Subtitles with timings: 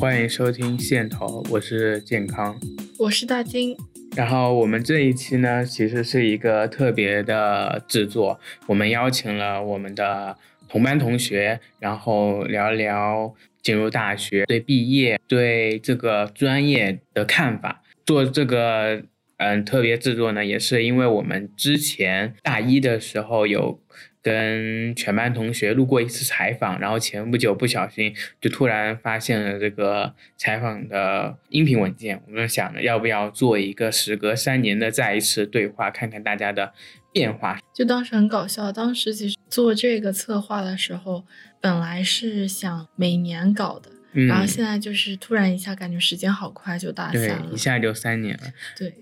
[0.00, 2.56] 欢迎收听线头，我是健康，
[3.00, 3.76] 我是大金。
[4.14, 8.38] 然后我们这一期呢，其实是一个特别的制作，
[8.68, 10.36] 我们邀请了我们的
[10.68, 17.82] 同班同学，然后聊聊进入大学、对毕业、对这个专业的看法。
[18.06, 19.02] 做这个
[19.38, 23.80] 嗯特别制作呢，也是因为我们之前大一的时候有。
[24.22, 36.72] 跟全班同学录过一次采访，然后前不久不小心就突然发现了这个采访的音频文件，我们想着要不要做一个时隔三年的再一次对话，看看大家的
[37.12, 37.58] 变化。
[37.72, 41.24] 就当时很搞笑，当时其实做这个策划的时候，
[41.60, 43.90] 本来是想每年搞的，
[44.26, 48.52] 然后现在就是突然一下感觉时间好快，就大三了，一下就三年了。
[48.76, 48.92] 对。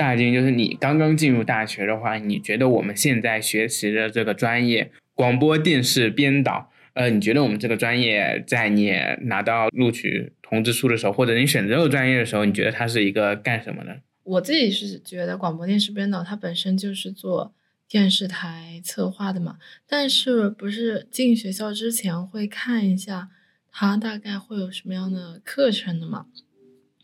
[0.00, 8.94] 大金，就是你刚刚进入大学的话，你觉得我们现在学习的这个专业广播电视编导，呃，你觉得我们这个专业在你
[9.24, 14.00] 拿到录取通知书的时候，或者你选择这个专业的时候，你觉得它是一个干什么的？
[14.22, 17.52] 我自己是觉得广播电视编导它本身就是做
[17.86, 23.28] 电视台策划的嘛，但是不是进学校之前会看一下
[23.70, 26.24] 它大概会有什么样的课程的嘛？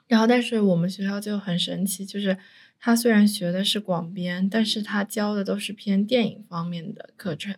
[0.08, 2.38] 然后，但是我们学校就很神奇，就是。
[2.86, 7.52] 他虽然学的是广编，但是他教的都是偏电影方面的课程。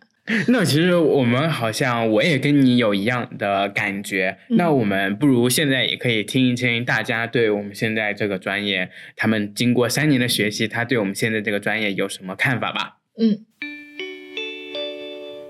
[0.47, 4.39] 那其实我们好像我也跟你有一样的感觉。
[4.47, 12.97] 那我们不如现在也可以听一听大家对我们现在这个专业，他们经过三年的学习，他对我们现在这个专业有什么看法吧？
[13.19, 13.45] 嗯，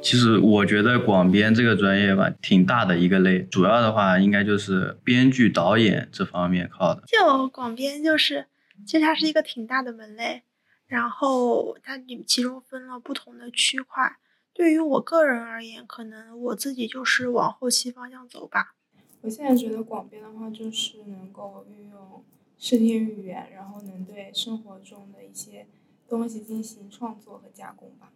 [0.01, 7.03] 其实我觉得广编这个专业吧，挺大的一个类，主要的话应该就是编剧、导演这方面靠的。
[7.07, 8.47] 就广编就是。
[8.85, 10.43] 其实它是一个挺大的门类，
[10.87, 14.17] 然后它里其中分了不同的区块。
[14.53, 18.75] 对于我个人而言，可能我自己就是往后期方向走吧。
[19.21, 22.23] 我现在觉得广编的话，就是能够运用
[22.57, 25.67] 视听语言，然后能对生活中的一些
[26.07, 28.11] 东西进行创作和加工吧。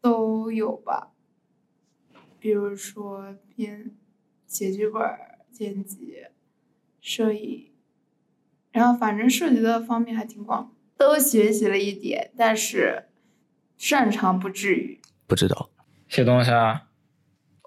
[0.00, 1.12] 都有吧，
[2.38, 3.96] 比如说编
[4.46, 5.02] 写剧本、
[5.50, 6.26] 剪辑、
[7.00, 7.71] 摄影。
[8.72, 13.04] 然后反正涉及的方面还挺广，都学习了一点，但是
[13.76, 15.00] 擅长不至于。
[15.26, 15.70] 不知道
[16.08, 16.88] 写东西啊？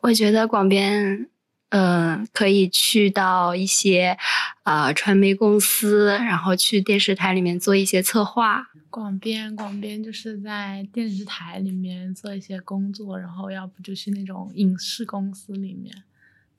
[0.02, 1.30] 我觉得广编，
[1.70, 4.18] 嗯，可以去到一些
[4.64, 8.68] 呃传媒公司，然后去电视台里面做一些策划。
[8.90, 16.04] 广编，广编就是在电视台里面做一些工作，然后要不就去那种影视公司里面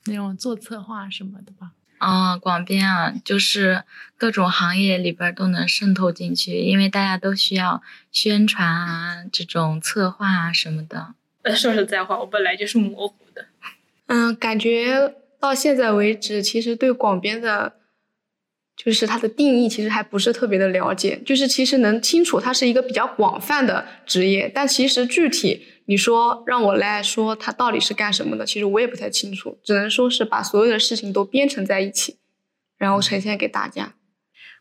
[0.06, 1.72] 那种做策划什么的吧。
[1.98, 3.84] 啊，广编啊，就是
[4.16, 11.14] 各种行业里边都能渗透进去，因为大家都需要宣传啊，这种策划啊什么的。
[11.54, 13.46] 说实在话，我本来就是模糊的。
[14.06, 17.74] 嗯，感觉到现在为止，其实对广编的，
[18.76, 21.20] 就是它的定义，其实还不是特别的了解。
[21.24, 25.66] 就是其实能清楚它是一个比较广泛的职业，但其实具体。
[25.86, 28.44] 你说让我来说他到底是干什么的？
[28.44, 32.18] 其实我也不太清楚，只能说是把所有的事情都编成在一起，
[32.76, 33.94] 然后呈现给大家。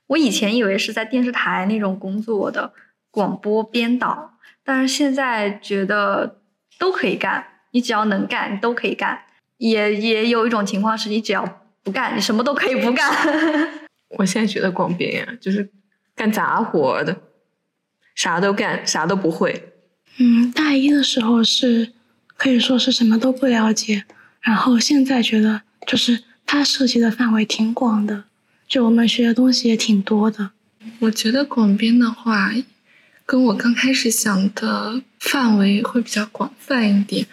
[0.07, 2.73] 我以前以为是在电视台那种工作的
[3.09, 6.41] 广播编导，但是现在觉得
[6.77, 9.23] 都可以干，你只要能干，你都可以干。
[9.57, 11.43] 也也有一种情况是你只要
[11.81, 13.09] 不干，你什么都可以不干。
[14.19, 15.71] 我现在觉得广编呀，就是
[16.13, 17.17] 干杂活的，
[18.13, 19.71] 啥都干，啥都不会。
[20.17, 21.91] 嗯，大一的时候是
[22.37, 24.05] 可以说是什么都不了解，
[24.41, 28.23] 然后现在觉得就是它涉及的范围挺广的，
[28.67, 30.51] 就我们学的东西也挺多的。
[30.99, 32.53] 我觉得广编的话，
[33.25, 37.27] 跟我刚开始想的范围会比较广泛一点，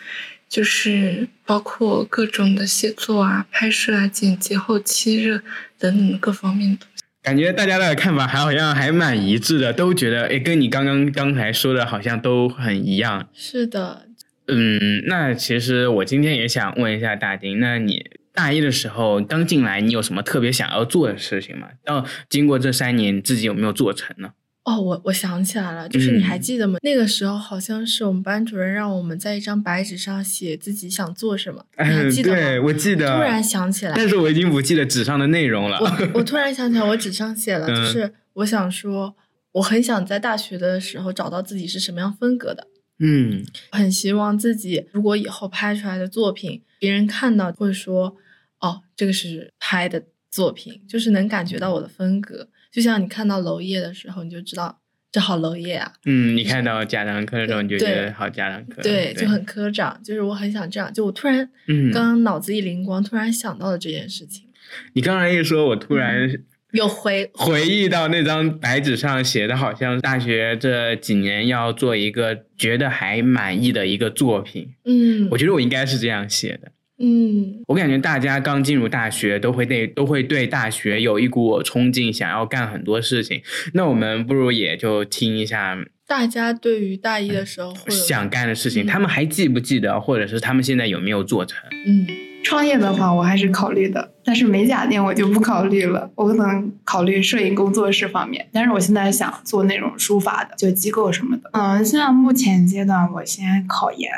[0.48, 5.42] 就是包括各种的写作啊、拍摄啊、剪辑、后期热
[5.78, 6.87] 等等各方面的。
[7.22, 13.28] 感觉大家的看法还好像还蛮一致的，都觉得哎，跟你刚刚刚才说的好像都很一样。
[13.33, 14.07] 是的，
[14.48, 21.69] 嗯，那其实我今天也想问一下大丁，那你大一的时候刚进来，你有什么特别想要做的事情吗？
[21.84, 24.30] 到经过这三年，自己有没有做成呢？
[24.64, 26.78] 哦，我我想起来了，就是你还记得吗？
[26.82, 32.36] 那个时候好像是我们班主任让我们在一张白纸上写自己想做什么，你还记得吗？
[32.36, 33.16] 对，我记得。
[33.16, 35.78] 突然想起来，但是我已经不记得纸上的内容了。
[35.80, 39.16] 我我 突然想起来，我纸上写了，就是我想说，
[39.50, 42.68] 我很想在大学的时候找到自己是什么样风格的。
[43.00, 48.16] 嗯，很希望自己如果以后拍出来的作品，别人看到会说，
[48.60, 52.47] 哦，这个是拍的作品，就是能感觉到我的风格。
[52.72, 54.80] 就像你看到娄烨的时候，你就知道
[55.13, 64.48] 这好娄烨啊，嗯，你看到贾樟柯的时候，你就觉得好贾樟柯，对，就很科长，就是我很想这样，就我突然嗯刚刚脑子一灵光，突然想到了这件事情，
[64.95, 66.30] 你刚才一说，我突然
[66.72, 74.72] 有回回忆到那张白纸上写的，好像大学这几年要做一个觉得还满意的一个作品。
[74.86, 76.72] 嗯我觉得我应该是这样写的。
[77.04, 83.43] 嗯我感觉大家刚进入大学都会对都会对大学有一股冲劲，想要干很多事情。
[83.75, 85.77] 那我们不如也就听一下
[86.07, 91.59] 大家对于大一的时候想干的事情，嗯他们还记不记得，或者是他们现在有没有做成？
[91.87, 92.07] 嗯
[92.45, 98.49] 创业的话，我还是考虑的，但是美甲店我就不考虑了，我可能考虑摄影工作室方面。
[98.53, 101.49] 但是我现在想做那种书法的，就机构什么的。
[101.53, 104.10] 嗯，现在目前阶段我先考研，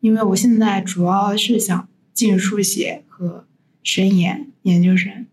[0.00, 3.44] 因为我现在主要是想进书写和
[3.84, 5.24] 深研研究生。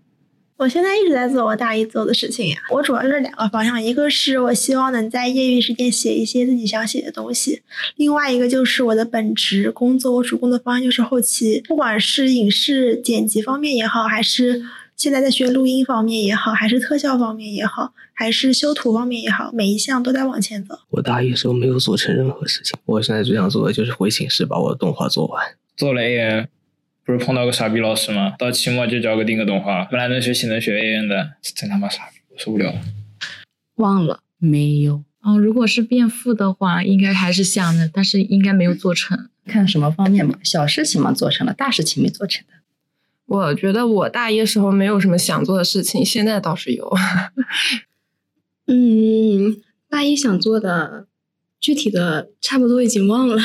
[0.58, 2.58] 我现在一直在做我大一做的事情呀。
[2.72, 7.64] 我主要就是两个方向，一个是我希望能在业余时间写一些自己想写的东西，
[7.96, 14.62] 另外一个就是我的本职工作，我主攻的方向就是后期，不管是影视剪辑方面也好，还是
[14.96, 20.78] 现在在学录音方面也好，还是特效方面也好，还是修图方面也好，每一项都在往前走。
[20.92, 25.44] 我大一的时候没有做成任何事情，我现在最想做的就是回寝室把我的动画做完。
[25.76, 26.48] 做了 AN，
[27.06, 28.34] 不是碰到个傻逼老师吗？
[28.40, 32.82] 到期末就交个定格动画，本来能学习能学 AN 的，真他妈傻逼，我受不了了。
[33.76, 35.04] 忘了没有。
[35.22, 39.30] 哦，如果是变富的话，应该还是想的，但是应该没有做成。
[39.46, 42.54] 看什么方面嘛，小事情嘛做成了，大事情没做成的。
[43.28, 46.92] 我觉得我大一时候没有什么想做的事情，现在倒是有。
[48.66, 51.06] 嗯，大一想做的
[51.60, 53.38] 具体的差不多已经忘了，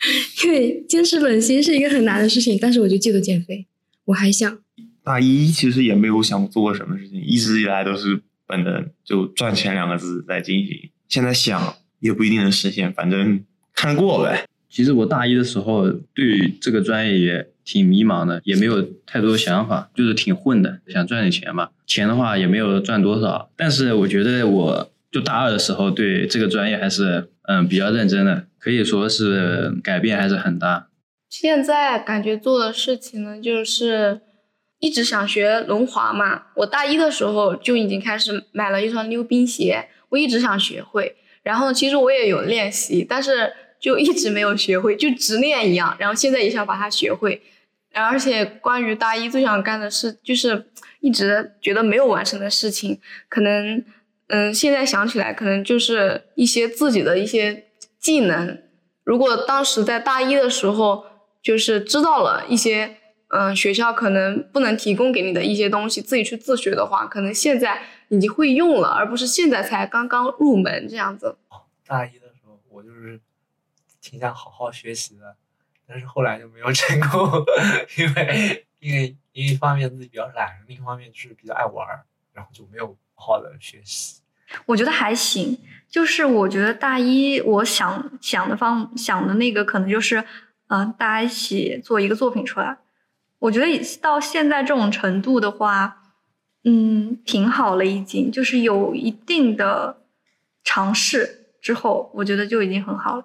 [0.44, 3.66] 因为坚持本心是一个很难的事情，但是我就记得减肥，
[4.06, 4.58] 我还想。
[5.02, 10.90] 大一其实也没有想做什么事情，一直以来都是本着就赚钱两个字在进行。
[11.08, 13.44] 现在想也不一定能实现，反正
[13.74, 14.44] 看过呗。
[14.68, 21.70] 其实我大一的时候对这个专业也挺迷茫的，也没有太多想法，就是挺混的，想赚点钱吧。
[21.86, 30.88] 钱的话也没有赚多少，但是我觉得我就大二的时候对这个专业还是嗯比较认真的，可以说是改变还是很大。
[31.28, 34.20] 现在感觉做的事情呢，就是
[34.78, 36.46] 一直想学轮滑嘛。
[36.56, 41.16] 我大一的时候就已经开始买了一双溜冰鞋，我一直想学会。
[41.42, 45.96] 然后其实我也有练习，但是就一直没有学会，就执念一样。
[45.98, 47.42] 然后现在也想把它学会。
[47.92, 50.66] 而且关于大一最想干的事，就是
[51.00, 53.82] 一直觉得没有完成的事情，可能
[54.28, 57.66] 嗯，现在想起来，可能就是一些自己的一些
[57.98, 58.62] 技能。
[59.04, 61.04] 如果当时在大一的时候，
[61.42, 62.96] 就是知道了一些，
[63.28, 71.36] 嗯、学校可能不能提供给你的一些东西，自己去自学的话，可能现在已经会用了，而不是现在才刚刚入门这样子。
[71.86, 73.20] 大一的时候，我就是
[74.00, 75.36] 挺想好好学习的，
[75.86, 77.44] 但是后来就没有成功，
[77.96, 81.86] 因为因为一方面自己比较懒，另一方面就是比较爱玩，
[82.32, 84.20] 然后就没有好好的学习。
[84.66, 85.58] 我觉得还行，
[85.90, 90.24] 就是我觉得大一我想想的方想的那个可能就是，
[90.68, 92.78] 嗯、大家一起做一个作品出来。
[93.40, 93.66] 我觉得
[94.00, 95.98] 到现在这种程度的话，
[96.62, 99.98] 嗯，挺好了，已经就是有一定的
[100.62, 103.24] 尝试之后，我觉得就已经很好了。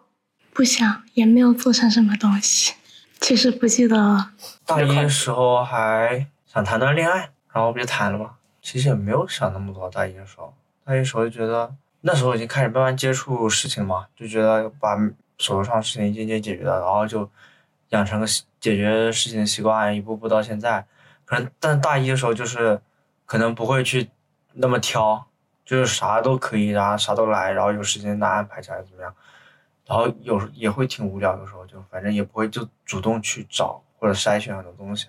[0.51, 2.73] 不想也没有做成什么东西，
[3.19, 4.31] 其实不记得了。
[4.65, 8.31] 大一的时候还想谈段恋爱，然后不就谈了吗？
[8.61, 9.89] 其实也没有想那么多。
[9.89, 10.53] 大一的时候，
[10.85, 14.95] 大一的时候就觉得那时候已经开始慢慢接触事情嘛，就觉得把
[15.37, 17.29] 手头上的事情一件件解决了，然后就
[17.89, 18.25] 养成个
[18.59, 20.85] 解决事情的习惯，一步步到现在。
[21.25, 22.79] 可能但大一的时候就是
[23.25, 24.09] 可能不会去
[24.53, 25.25] 那么挑，
[25.65, 29.15] 就是啥都可以，然后啥都来，然后有时间拿安排起来怎么样。
[29.87, 35.07] 然后有时也会挺无聊，有时候就反正也不会就主动去找或者筛选很多东西。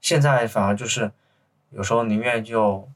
[0.00, 1.10] 现在反而就是
[1.74, 2.88] 有时候宁愿就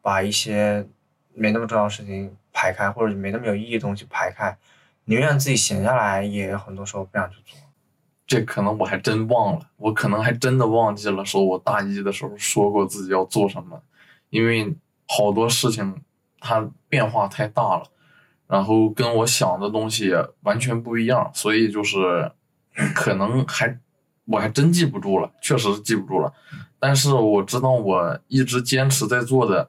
[0.00, 0.86] 把一些
[1.34, 4.56] 没那么重要的事情排开，或者没那么有意义的东西排开，
[5.04, 7.58] 宁愿自己闲下来，也很多时候不想去做。
[8.26, 13.82] 这可能我还真忘了，我可能还真的忘记了，说我大一的时候说过自己要做什么，
[14.28, 14.76] 因为
[15.08, 16.00] 好多事情
[16.38, 17.84] 它变化太大了。
[18.46, 22.32] 然后跟我想的东西完全不一样，所以就是
[22.94, 23.78] 可能还
[24.30, 26.32] 我还真记不住了，确实是记不住了。
[26.78, 29.68] 但是我知道我一直坚持在做的，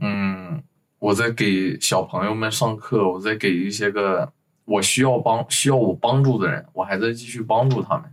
[0.00, 0.62] 嗯，
[0.98, 4.32] 我在给小朋友们上课，我在给一些个
[4.64, 8.04] 我需要帮需要我帮助的人，我还在继续帮助他们。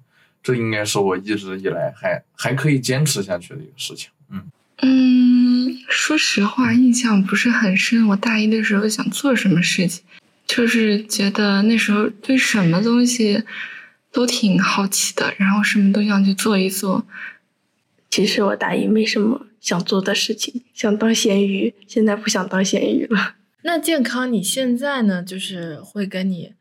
[0.43, 4.09] 这应该是我一直以来还还可以坚持下去的一个事情。
[4.29, 4.43] 嗯。
[4.81, 8.07] 嗯，说实话，印象不是很深。
[8.07, 10.03] 我大一的时候想做什么事情，
[10.45, 13.43] 就是觉得那时候对什么东西
[14.11, 17.05] 都挺好奇的，然后什么都想去做一做。
[18.09, 23.35] 其实我大一没什么想做的事情，想当咸鱼，现在不想当咸鱼了。
[23.61, 25.21] 那健康，你现在呢？
[25.21, 26.53] 就是会跟你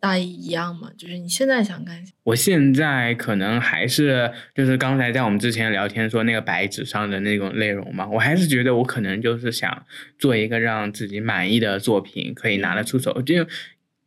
[0.00, 0.90] 大一一样吗？
[0.96, 2.02] 就是你现在想干？
[2.24, 9.84] 我现在可能还是就是刚才在我们之前聊天说那个白纸上的那种内容嘛，我还是觉得我可能就是想
[10.18, 13.46] 做一个让自己满意的作品，可以拿得出手，就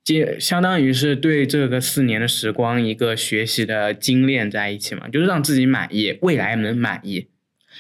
[0.04, 7.28] 就相当于是对这个四年的时光一个学习的精炼在一起嘛，就是让自己满意，未来能满意。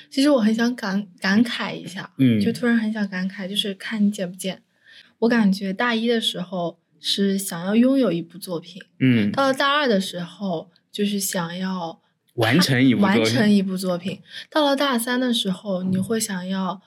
[0.09, 4.61] 其实我很想感感慨一下，嗯就突然很想感慨，就是看你见不见。
[5.19, 12.01] 我感觉大一的时候是想要拥有一部作品，嗯，到了大二的时候就是想要
[12.35, 16.81] 完成一部作品完成一部作品，到了大三的时候，你会想要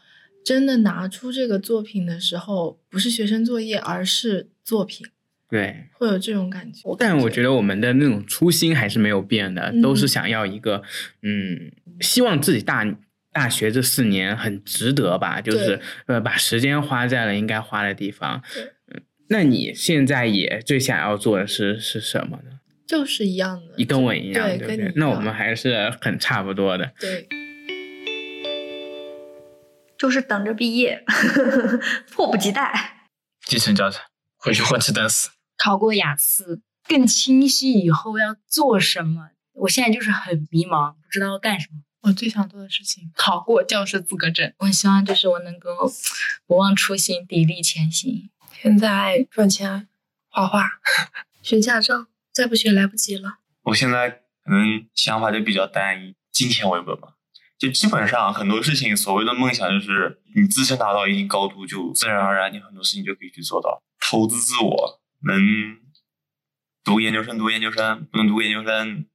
[0.45, 5.07] 真的拿出这个作品的时候，不是学生作业，而是作品，
[5.49, 5.89] 对。
[5.93, 6.83] 会有这种感觉。
[6.99, 10.83] 但我觉得我们的那种初心还是没有变的，都是嗯想要一个，
[11.23, 12.85] 嗯，希望自己大
[13.33, 18.43] 大学这四年很值得吧，就是呃把时间花在了应该花的地方。
[18.93, 22.51] 嗯，那你现在也最想要做的是是什么呢？
[22.87, 26.93] 就是一样的，你跟我一样，对对不对那我们还是很差不多的。
[27.01, 27.27] 对，
[29.97, 31.03] 就是等着毕业，
[32.13, 33.09] 迫不及待。
[33.47, 34.03] 继承家产，
[34.45, 35.31] 回去混吃等死。
[35.57, 39.31] 考过雅思，更清晰以后要做什么。
[39.53, 41.79] 我现在就是很迷茫，不知道要干什么。
[42.03, 44.53] 我最想做的事情，考过教师资格证。
[44.59, 45.91] 我希望就是我能够
[46.47, 48.29] 不忘初心，砥砺前行。
[48.61, 49.89] 现在赚钱，
[50.29, 50.69] 画画，
[51.41, 53.39] 学驾照，再不学来不及了。
[53.63, 57.15] 我现在可能想法就比较单一，金钱为本吧。
[57.59, 63.83] 就基本上很多事情，所谓的梦想就是你自身达到一定高度，就自然而然你很多事情就可以去做到。
[64.01, 65.39] 投资自我，能
[66.83, 69.07] 读研究生读研究生，不能读研究生，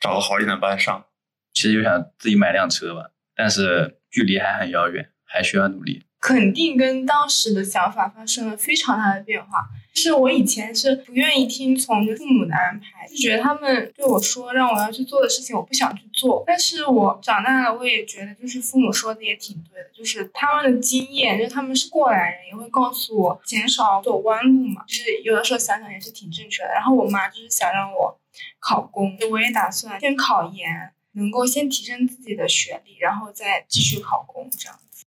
[0.00, 1.04] 找个好一点的班上。
[1.52, 6.04] 其实就想自己买辆车吧，但是距离还很遥远，还需要努力。
[6.20, 9.68] 肯定跟当时的想法发生了非常大的变化。
[9.98, 16.44] 是我以前是不愿意听从父母的安排，就觉得他们对我说让我要去做的事情，我不想去做。
[16.46, 24.84] 但是我长大了，我也觉得就是父母说的也挺对的，就是他们的经验，就他们是过来人，也会告诉我减少走弯路嘛。
[24.86, 26.68] 就是有的时候想想也是挺正确的。
[26.68, 28.18] 然后我妈就是想让我
[28.60, 35.04] 考公，我也打算先考研，能够先提升自己的学历，然后再继续考公这样子。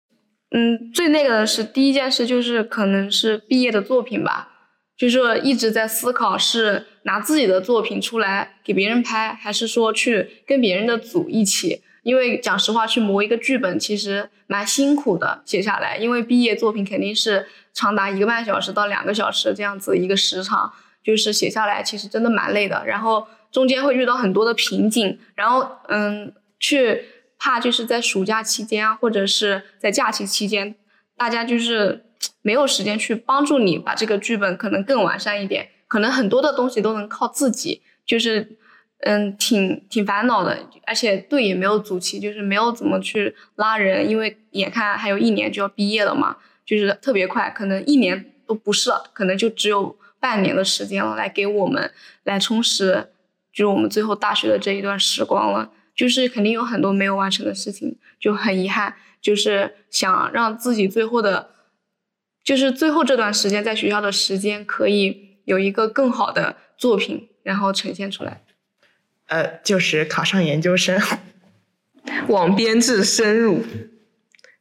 [0.51, 4.58] 嗯，最那个的是第一件事就是可能是毕业的作品吧，
[4.99, 11.81] 就是一直在思考是拿自己的作品出来给别人拍，还是说去跟别人的组一起。
[12.03, 15.99] 因为讲实话，去磨一个剧本其实蛮辛苦的，写下来。
[15.99, 20.73] 因为毕业作品肯定是长达一个半小时到两个小时这样子一个时长，
[21.05, 22.83] 就是写下来其实真的蛮累的。
[22.87, 27.05] 然后中间会遇到很多的瓶颈，然后嗯，去
[27.39, 30.75] 怕就是在暑假期间啊，或者是在假期期间，
[31.17, 32.07] 大家就是
[32.49, 38.57] 没有时间去帮助你把这个剧本可能更完善一点，可能很多的东西都能靠自己，就是
[39.01, 51.93] 嗯，挺挺烦恼的，而且队也没有组齐，就是没有怎么去拉人，因为眼看还有一年就要毕业了嘛，就是特别快，可能一年都不是了，可能就只有半年的时间了，来给我们
[52.25, 53.11] 来充实，
[53.53, 55.71] 就是我们最后大学的这一段时光了。
[55.95, 61.51] 就是肯定有很多没有完成的事情，就很遗憾，就是想让自己最后的，
[62.49, 68.41] 就是最后这段时间在学校的时间可以有一个更好的作品，然后呈现出来。
[69.27, 70.99] 呃，就是考上研究生，
[72.29, 73.63] 往编制深入，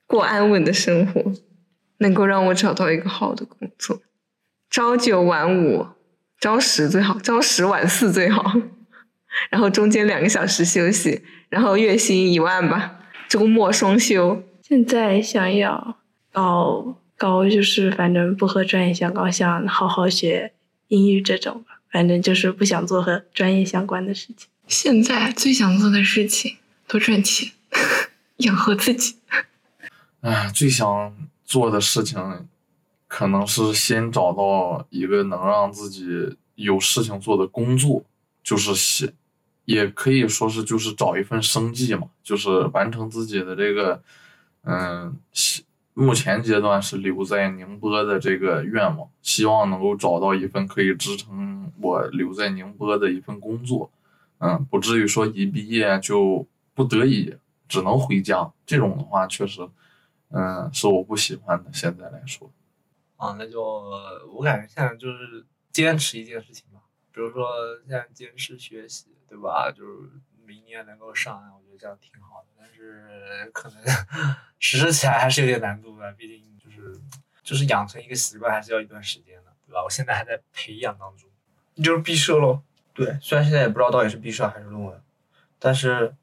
[0.06, 1.32] 过安稳的生活，
[2.00, 4.02] 能够让我找到一个好的工作，
[4.70, 5.88] 朝九晚五，
[6.42, 8.52] 朝十最好，朝十晚四最好，
[9.50, 14.44] 然后中间两个小时休息，然后月薪一万吧，周末双休。
[14.62, 15.96] 现在想要
[16.34, 20.54] 搞搞就是反正不和专业相关，想好好学
[20.88, 24.48] 英语这种吧，反正就是不想做和专业相关的事情。
[24.68, 26.58] 现在最想做的事情，
[26.88, 27.52] 多赚钱，
[28.38, 29.18] 养活自己。
[30.22, 32.48] 哎，最想做的事情，
[33.08, 38.04] 可能是先找到一个能让自己有事情做的工作，
[38.44, 39.14] 就是先，
[39.66, 44.04] 也可以说是就是找一份生计嘛，就是完成自己的这个，
[44.64, 45.64] 嗯，希
[46.00, 53.90] 目前阶段是留在宁波的这个愿望，希望能够找到一份可以支撑我留在宁波的一份工作，
[54.38, 57.36] 嗯，不至于说一毕业就不得已
[57.68, 59.68] 只能回家，这种的话确实。
[60.30, 61.72] 嗯，是我不喜欢的。
[61.74, 62.52] 现在来说，
[63.16, 63.64] 啊，那就
[64.34, 67.48] 我感觉现在就是坚持一件事情吧，比如说
[67.88, 69.72] 现在坚持学习，对吧？
[69.72, 70.10] 就是
[70.48, 72.48] 明年能够上岸，我觉得这样挺好的。
[72.58, 73.78] 但是可能
[74.60, 76.98] 实施起来还是有点难度的，毕竟就是
[77.44, 79.84] 就是养成一个习惯还是要一段时间的，对吧？
[79.84, 81.30] 我现在还在培养当中，
[81.76, 82.62] 你就是毕设喽。
[82.94, 85.00] 对，虽然现在也不知道到底是毕设还是论文，
[85.60, 86.16] 但是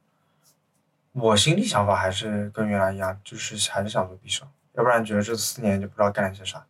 [1.12, 6.66] 我心里想法还是跟原来一样，就是还是想做毕设，要不然觉得这四年就不知道干了些啥。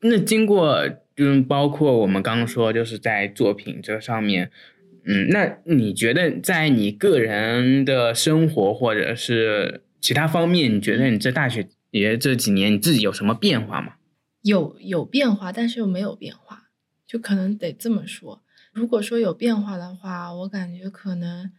[0.00, 4.50] 那经过，就是包括我们刚刚说，就是在作品这上面，
[5.06, 13.94] 嗯，那你觉得在你个人的生活或者是其他方面，你觉得你在大学也这几年你自己有什么变化吗？
[14.42, 16.68] 有有变化，但是又没有变化，
[17.06, 18.42] 就可能得这么说。
[18.72, 21.50] 如果说有变化的话，我感觉可能，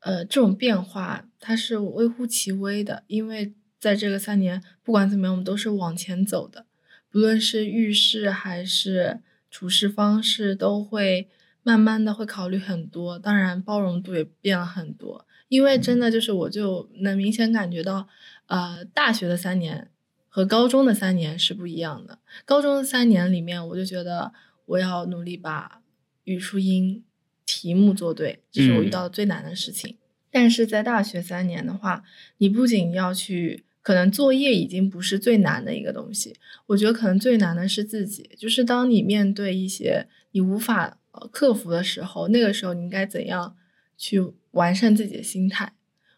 [0.00, 6.66] 呃，这种变化它是微乎其微的，因为在这个三年，不管怎么样，我们都是往前走的。
[7.10, 9.20] 不论是遇事还是
[9.50, 11.28] 处事方式，都会
[11.62, 15.26] 慢慢的会考虑很多，当然包容度也变了很多。
[15.48, 18.08] 因为真的就是我就能明显感觉到，
[18.46, 19.90] 呃，大学的三年
[20.28, 22.18] 和高中的三年是不一样的。
[22.44, 24.32] 高中的三年里面，我就觉得
[24.66, 25.82] 我要努力把
[26.24, 27.02] 语数英
[27.44, 29.96] 题目做对，这是我遇到的最难的事情。
[30.30, 32.04] 但是在大学三年的话，
[32.38, 33.64] 你不仅要去。
[33.82, 36.36] 可能作业已经不是最难的一个东西，
[36.66, 43.56] 我觉得可能最难的是自己，就是当你面对一些你无法呃克服的时候，那个时候你应该怎样
[43.96, 45.72] 去完善自己的心态？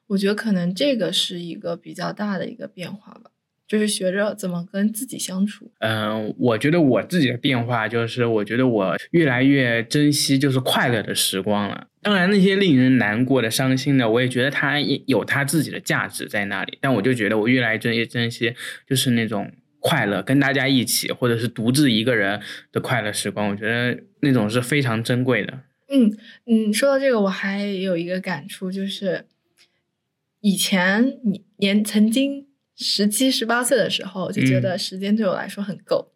[0.08, 3.30] 我觉得可能这个是一个比较大的一个变化吧。
[3.68, 5.72] 就是学着怎么跟自己相处。
[5.78, 11.86] 嗯，我觉得我自己的变化就是，我觉得我越来越珍惜就是快乐的时光了。
[12.02, 16.76] 当然，那些令人难过的、伤心的，我也觉得它有它自己的价值在那里。
[16.82, 18.54] 但我就觉得我越来越珍惜，
[18.86, 19.50] 就是那种
[19.82, 22.40] 快乐，跟大家一起，或者是独自一个人
[22.72, 23.48] 的快乐时光。
[23.48, 25.60] 我觉得那种是非常珍贵的。
[25.90, 29.26] 嗯嗯，说到这个，我还有一个感触，就是
[30.40, 32.46] 以前你年曾经。
[32.74, 36.10] 十七、十八岁的时候就觉得时间对我来说很够，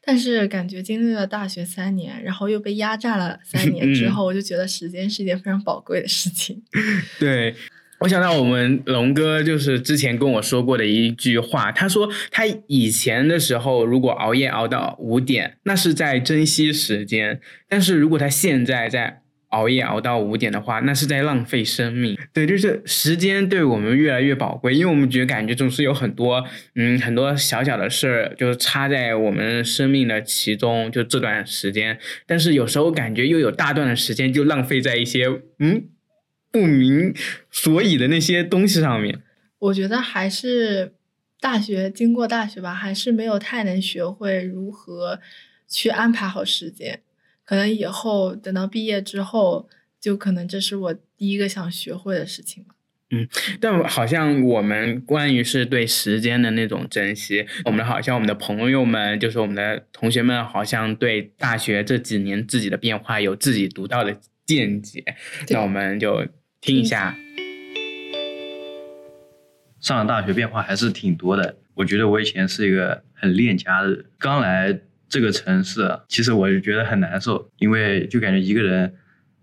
[0.00, 6.62] 但是感觉经历了大学三年，然后又被压榨了三年之后，我就觉得时间是一件非常宝贵的事情。
[7.18, 7.54] 对，
[8.00, 19.22] 我想到我们龙哥就是之前跟我说过的一句话，他说他以前的时候如果熬夜熬到五点，那是在珍惜时间，但是如果他现在在。
[19.50, 22.18] 熬夜熬到五点的话，那是在浪费生命。
[22.34, 31.96] 对，就是时间对我们越来越宝贵，因为我们觉得感觉总是有很多，嗯，很多小小的事儿，就是插在我们生命的其中，就这段时间。
[32.26, 35.26] 但是有时候感觉又有大段的时间就浪费在一些
[35.60, 35.84] 嗯
[36.56, 37.14] 不明
[37.50, 39.20] 所以的那些东西上面。
[39.58, 40.94] 我觉得还是
[41.38, 45.20] 大学经过大学吧，还是没有太能学会如何
[45.68, 47.02] 去安排好时间。
[47.44, 49.68] 可能以后等到毕业之后，
[50.00, 52.74] 就可能这是我第一个想学会的事情吧。
[53.10, 53.28] 嗯，
[53.60, 65.04] 但好像我们关于是对时间的那种珍惜，我们好像我们的朋友们，就是我们的同学们，好像对大学这几年自己的变化有自己独到的见解。
[65.50, 66.26] 那我们就
[66.66, 67.16] 听一下。
[69.78, 71.54] 上了大学变化还是挺多的。
[71.74, 74.80] 我觉得我以前是一个很恋家的人，刚来。
[75.08, 78.92] 这个城市，其实我就觉得很难受，因为就感觉一个人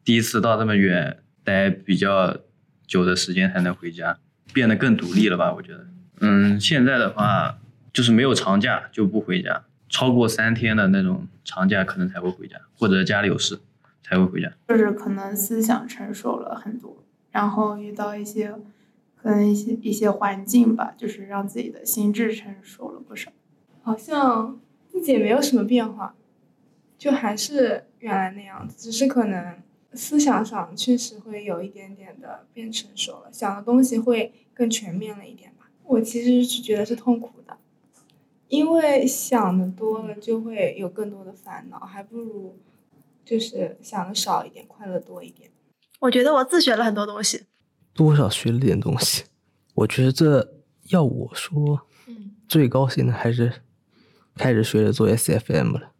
[0.03, 2.38] 第一次到这么远待比较
[2.86, 4.17] 久的时间才能回家，
[4.53, 5.53] 变得更独立了吧？
[5.53, 5.88] 我觉得，
[6.19, 7.57] 嗯，现在的话
[7.93, 13.57] 就是没有长假就不回家，超过三天的那种长假可能才会回家，或者家里有事
[14.01, 14.51] 才会回家。
[14.67, 17.03] 就是可能思想成熟了很多，
[17.34, 18.56] 然后遇到一些
[19.17, 23.30] 可能一些一些环境吧，就是让自己的心智成熟了不少，
[23.82, 24.62] 好像。
[24.93, 26.15] 自己也没有什么变化，
[27.00, 29.58] 就还是原来那样子，只是可能
[29.93, 35.67] 思想上确实会有一点点的变成熟了，想的东西会更全面了一点吧。
[35.86, 37.58] 我其实是觉得是痛苦的，
[38.50, 42.56] 因为想的多了就会有更多的烦恼，还不如
[43.26, 45.50] 就是想的少一点，快乐多一点。
[46.04, 47.44] 我觉得我自学了很多东西，
[47.94, 49.24] 多少学了点东西。
[49.76, 50.54] 我觉得这
[50.89, 51.88] 要我说，
[52.48, 53.52] 最高兴的还是。
[54.36, 55.92] 开始学着做 SFM 了，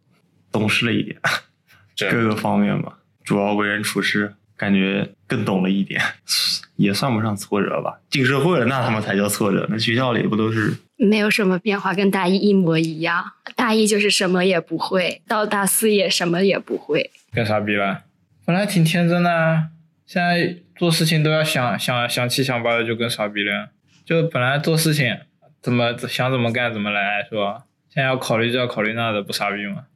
[0.50, 1.16] 懂事了一点，
[2.10, 6.02] 各个方面吧，主要为人处事感觉更懂了一点，
[6.74, 8.00] 也算不上挫折吧。
[8.10, 9.64] 进社会了，那他妈才叫挫折。
[9.70, 13.24] 那学校里不都是没有什么变化，跟大一一模一样。
[13.54, 17.12] 大一就是什么也不会，到大四也什么也不会。
[17.32, 18.02] 干啥比了？
[18.44, 19.68] 本来挺天真的，
[20.14, 23.70] 现在做事情都要想想想七想八的，就跟傻逼了？
[24.04, 25.18] 就本来做事情
[25.60, 27.64] 怎么想怎么干怎么来，是吧？
[27.92, 29.86] 现在要考虑这要考虑那的，不傻逼吗？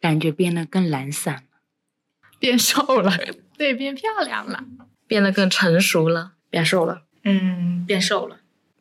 [0.00, 1.42] 感觉变得更懒散了，
[2.38, 3.12] 变瘦了，
[3.58, 4.64] 对，变漂亮了，
[5.06, 8.38] 变得更成熟了，变瘦了，嗯，变瘦了，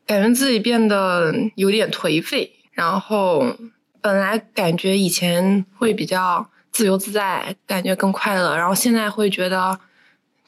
[0.08, 3.58] 感觉自己变得有点颓废，然后
[4.00, 9.78] 本来感觉以前会比较自由自在，感觉更快乐，然后现在会觉得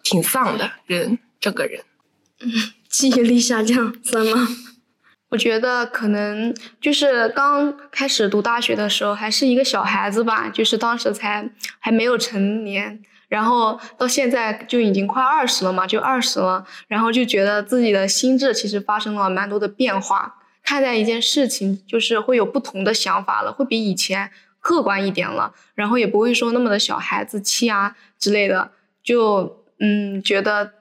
[0.03, 1.83] 挺丧的人，这个人，
[2.41, 2.49] 嗯，
[2.89, 4.47] 记忆力下降算吗？
[5.29, 30.71] 我觉得可能就是刚开始读大学的时候还是一个小孩子吧，就是当时才还没有成年，然后到现在就已经快二十了嘛，就二十了，然后就觉得自己的心智其实发生了蛮多的变化，看待一件事情就是会有不同的想法了，会比以前客观一点了，然后也不会说那么的小孩子气啊之类的，就嗯觉得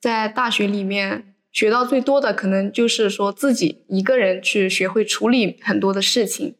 [0.00, 1.24] 在大学里面。
[1.54, 6.54] 学到最多的可能就是说自己一个人去学会处理很多的事情，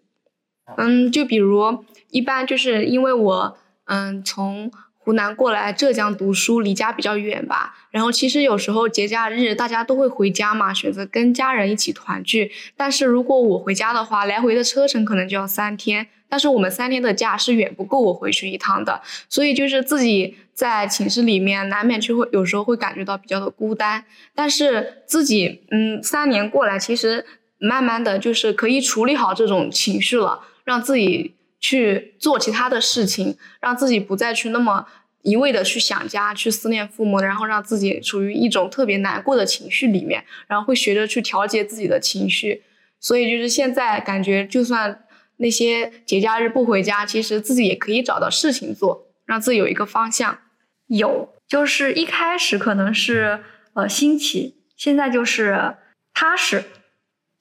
[0.77, 16.09] 嗯，就比如一般就是因为我嗯从湖南过来浙江读书，离家比较远吧，然后其实有时候节假日大家都会回家嘛，选择跟家人一起团聚，但是如果我回家的话，来回的车程可能就要三天。
[16.33, 24.03] 但是我们三天的假是远不够我回去一趟的，所以就是自己在寝室里面难免就会有时候会感觉到比较的孤单。
[24.35, 27.27] 但是自己嗯三年过来，其实
[27.59, 34.87] 慢慢的就是可以处理好这种情绪了，让自己去做其他的事情，让自己不再去那么
[35.21, 42.63] 一味的去想家，去思念父母，然后让自己处于一种特别难过的情绪里面，然后会学着去调节自己的情绪。
[42.99, 45.05] 所以就是现在感觉就算。
[45.43, 50.39] 那些节假日不回家，其实自己也可以找到事情做，让自己有一个方向。
[50.87, 53.43] 有，就是一开始可能是
[53.75, 55.77] 呃新奇，现在就是
[56.15, 56.65] 踏实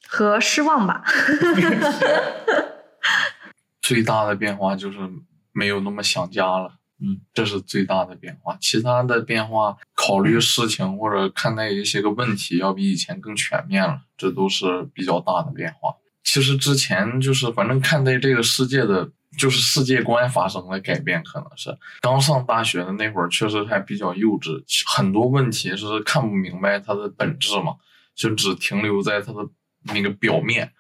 [0.08, 1.04] 和失望吧。
[3.82, 4.98] 最大的变化就是
[5.52, 8.58] 没有那么想家了，嗯，这是最大的变化。
[8.60, 15.96] 其他的变化，考虑事情或者看待一些个问题，要比以前更全面了，这都是比较大的变化。
[16.24, 27.76] 其实之前就是反正看待这个世界的，就是世界观发生了改变，可能是刚上大学的那会儿，确实还比较幼稚，很多问题是看不明白它的本质嘛，
[28.16, 29.40] 就只停留在它的
[29.94, 30.72] 那个表面。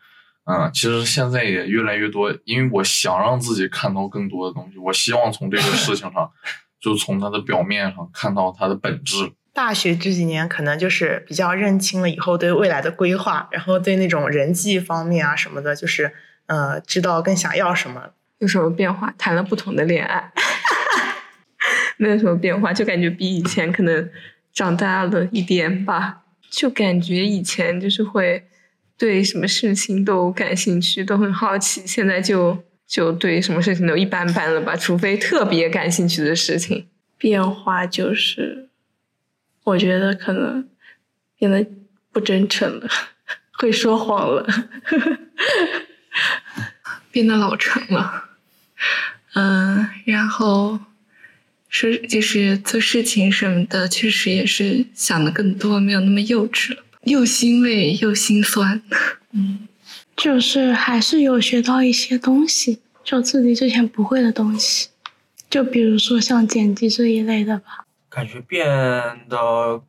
[0.45, 6.31] 嗯，其实现在也越来越多，因为我想让自己看到更多的东西，我希望从这个事情上，
[6.79, 9.31] 就从它的表面上看到它的本质。
[9.53, 16.13] 大学这几年可能就是比较认清了以后对未来的规划，然后对那种人际方面啊什么的，就是
[16.45, 18.11] 呃知道更想要什么。
[18.39, 19.13] 有什么变化？
[19.17, 20.31] 谈了不同的恋爱，
[21.97, 24.09] 没有什么变化，就感觉比以前可能
[24.51, 26.23] 长大了一点吧。
[26.49, 28.43] 就感觉以前就是会
[28.97, 36.87] 对什么事情都感兴趣，都很好奇，现在就就对什么事情都一般般了吧，除非特别感兴趣的事情。
[37.17, 38.70] 变化就是。
[39.63, 40.67] 我觉得可能
[41.37, 41.65] 变得
[42.11, 42.89] 不真诚了，
[43.53, 44.45] 会说谎了，
[47.11, 48.29] 变得老成了，
[49.33, 50.79] 嗯，然后
[51.69, 58.81] 说就是做事情什么的，确实也是想的更多，没有那么幼稚了，又欣慰又心酸。
[59.33, 59.67] 嗯，
[60.17, 64.89] 就是还是有学到一些东西，就自己之前不会的东西，
[65.49, 67.85] 就比如说像剪辑这一类的吧。
[68.11, 69.81] 感觉变得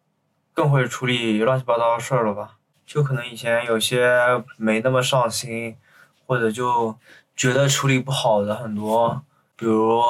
[0.55, 2.57] 更会处理乱七八糟的事儿了吧？
[2.87, 4.17] 就可能以前有些
[4.57, 5.77] 没那么上心，
[6.25, 6.97] 或者就
[7.35, 9.25] 觉得处理不好的很多，
[9.57, 10.01] 比如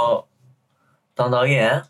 [1.15, 1.85] 当导演，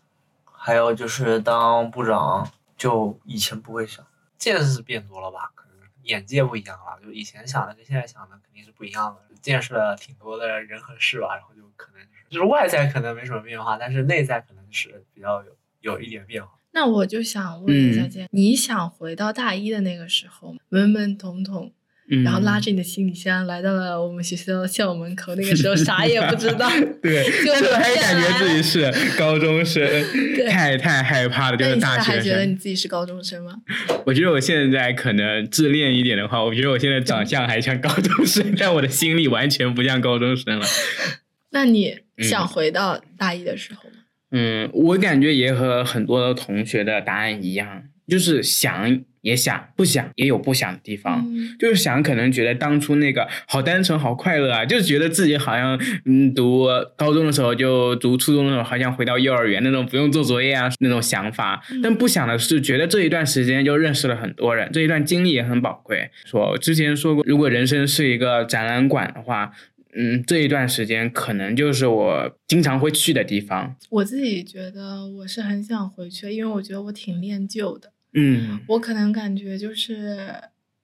[0.49, 4.05] 还有就是当部长，就以前不会想。
[4.37, 5.51] 见识变多了吧？
[5.53, 9.35] 可能眼界不一样了，就以前想的跟现在想的肯定是不一样的。
[9.41, 15.51] 见识了挺多的人和事吧，然后就可能就是就是外在可能没什么变化，但是内在可能是比较有。
[15.83, 21.71] 有一点变化，那我就想问一下姐，你想回到大一的那个时候，懵懵懂懂，
[22.23, 26.67] 然后拉着你的行李箱来到了我们学校校门口，那个时候啥也不知道，
[27.03, 29.85] 对，就是还感觉自己是高中生，
[30.49, 32.15] 太太害怕了，就是大学生。
[32.15, 33.53] 还觉得你自己是高中生吗？
[34.07, 40.65] 我觉得我现在可能自恋一点的话，我觉得我现在长相还像高中生，但我的心里完全不像高中生了。
[41.51, 43.92] 那你想回到大一的时候吗？
[44.33, 51.25] 嗯，我感觉也和很多的同学的答案一样，就是想也想，不想也有不想的地方。
[51.59, 56.67] 就是想，可能觉得当初那个好单纯、好快乐啊，就是觉得自己好像嗯，读
[56.97, 61.63] 高中的时候就读初中的时候，好像回到幼儿园那种不用做作业啊那种想法。
[61.83, 66.09] 但不想的是，觉得这一段时间就认识了很多人，这一段经历也很宝贵。
[66.25, 69.51] 说之前说过，如果人生是一个展览馆的话。
[69.95, 73.75] 嗯，这一段时间可能就是我经常会去的地方。
[73.89, 77.91] 我自己觉得我是很想回去，因为我觉得我挺恋旧的。
[78.13, 80.33] 嗯，我可能感觉就是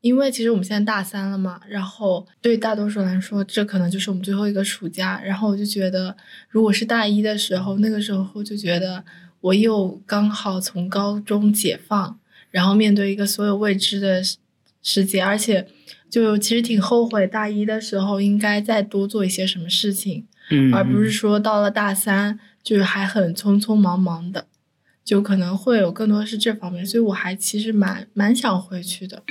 [0.01, 5.21] 因为其实我们现在大三了嘛，然后对大多数来说，这可能就是我们最后一个暑假。
[5.23, 6.15] 然后我就觉得，
[6.49, 9.03] 如果是大一的时候，那个时候就觉得
[9.41, 12.19] 我又刚好从高中解放，
[12.49, 14.21] 然后面对一个所有未知的
[14.81, 15.67] 世界，而且。
[16.09, 24.47] 就其实挺后悔大一的时候应该再多做一些什么事情，嗯，而不是说到了大三就是还很匆匆忙忙的，
[25.05, 29.21] 就可能会有更多是这方面，所以我还其实蛮蛮想回去的。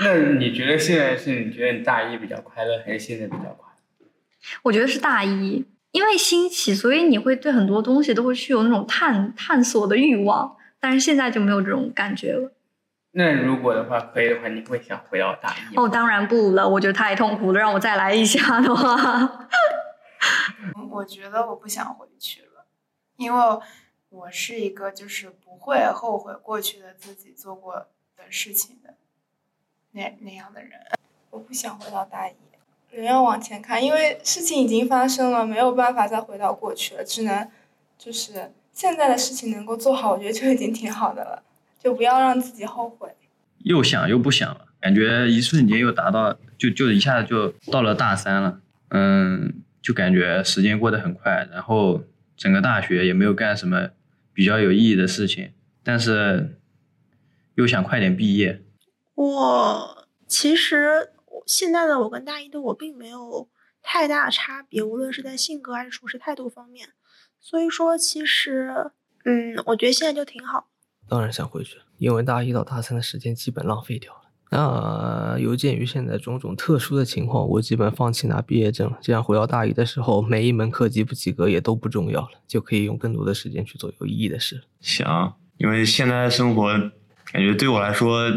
[0.00, 4.08] 那你觉得现在是你觉得你大一比较快乐，还是现在比较快乐？
[4.64, 12.52] 我觉得是大一，因为新奇，所以你会对很多东西都会去有那种探探索的欲望，但是现在就没有这种感觉了。
[13.12, 15.76] 那如果的话，可以的话，你会想回到大一？
[15.76, 17.58] 哦，当然不了，我觉得太痛苦了。
[17.58, 19.48] 让我再来一下的话，
[20.90, 22.66] 我觉得我不想回去了，
[23.16, 23.58] 因为
[24.10, 28.94] 我是一个就是不会后悔过去的自己做过的事情的
[29.92, 30.72] 那那样的人。
[31.30, 32.34] 我不想回到大一，
[32.90, 37.50] 人要往前看，因为事情已经发生了，没有办法再回到过去了，只能
[37.96, 41.42] 就是现在的事情能够做好，我觉得就已经挺好的了。
[41.78, 43.08] 就不要让自己后悔。
[43.58, 48.60] 又想又不想了，感觉一瞬间又达到，就就一下子就到了大三了。
[48.90, 52.04] 嗯，就感觉时间过得很快，然后
[52.36, 53.90] 整个大学也没有干什么
[54.32, 56.58] 比较有意义的事情，但是
[57.56, 58.62] 又想快点毕业。
[59.14, 61.10] 我其实
[61.44, 63.48] 现在的我跟大一的我并没有
[63.82, 66.90] 太大差别，无论是在性格还是处事态度方面。
[67.40, 68.90] 所以说，其实，
[69.24, 70.68] 嗯，我觉得现在就挺好。
[71.08, 74.20] 当然想回去，因为大一到大三的时间基本浪费掉了。
[74.50, 78.98] 那有鉴于现在种种特殊的情况，我基本放弃拿毕业证了。
[79.02, 84.62] 这样回到大一的时候，每一门课及不及格也都不重要了，就可以用更多的时间去做有意义的事。
[84.80, 85.06] 行，
[85.58, 86.72] 因为现在的生活
[87.30, 88.30] 感觉对我来说，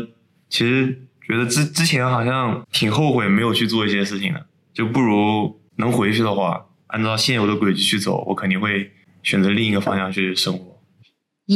[0.50, 8.92] 其实觉得之之前好像挺后悔没有去做一些事情的，就不如能回去的话，按照现有的轨迹去走，我肯定会
[9.24, 10.71] 选择另一个方向去生活。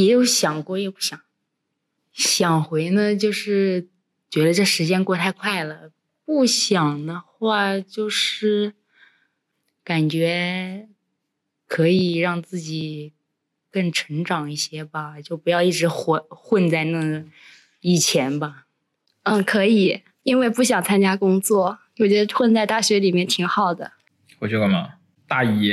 [0.03, 1.17] 也有想过，也不想。
[2.11, 3.87] 想回呢，就是
[4.29, 5.91] 觉得这时间过太快了；
[6.25, 8.73] 不想的话，就是
[9.85, 10.89] 感觉
[11.65, 13.13] 可以让自己
[13.71, 17.23] 更成长一些吧，就不要一直混混在那
[17.79, 18.65] 以前吧。
[19.23, 23.93] 嗯，可以，因为不想参加工作，我觉得混在大学里面挺好的。
[24.39, 24.95] 回去干嘛？
[25.25, 25.71] 大一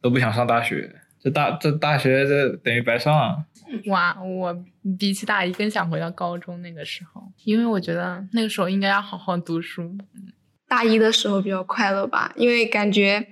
[0.00, 3.44] 都不想上大学，这大这大学这等于白上。
[3.86, 4.64] 哇，我
[4.98, 9.96] 比起大一更想回到高中那个时候，因为我觉得那个时候应该要好好读书。
[10.66, 13.26] 大一的时候比较快乐吧，因为感觉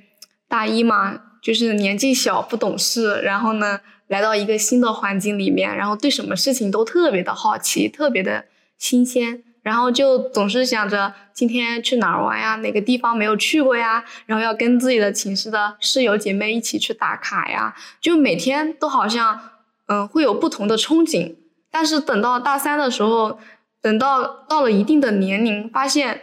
[0.49, 8.47] 大一嘛，就是年纪小不懂事，然后呢，来到一个新的环境里面，然后对什么事情都特别的好奇，特别的
[8.79, 19.41] 新鲜，然后就总是想着今天去哪儿玩呀，哪个地方没有去过呀，然后要跟自己的寝室的室友姐妹一起去打卡呀，就每天都好像。
[19.89, 21.37] 嗯，会有不同的憧憬，
[21.71, 23.39] 但是等到大三的时候，
[23.81, 26.23] 等到到了一定的年龄，发现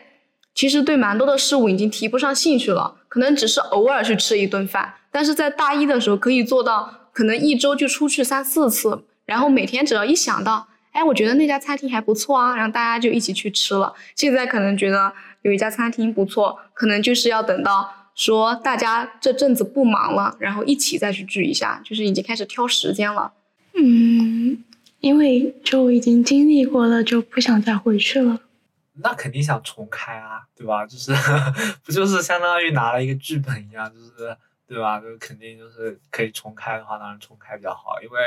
[0.54, 13.94] 其实对蛮多的事物已经提不上兴趣了，可能只是偶尔去吃一顿饭，但是在大一的时候可以做到，可能一周就出去三四次，然后每天只要一想到，哎，我觉得那家餐厅还不错啊，然后大家就一起去吃了。
[14.16, 23.34] 现在可能觉得有一家餐厅不错，可能就是要等到说大家这阵子不忙了，然后一起再去聚一下，就是已经开始挑时间了。
[23.76, 24.64] 嗯，
[25.00, 28.40] 因为就已经经历过了，就不想再回去了。
[29.02, 30.86] 那肯定想重开啊，对吧？
[30.86, 31.12] 就是
[31.84, 35.00] 不就是相当于拿了一个剧本一样，就是对吧？
[35.00, 38.20] 就肯定就是可以重开的话，当然重开比较好，因为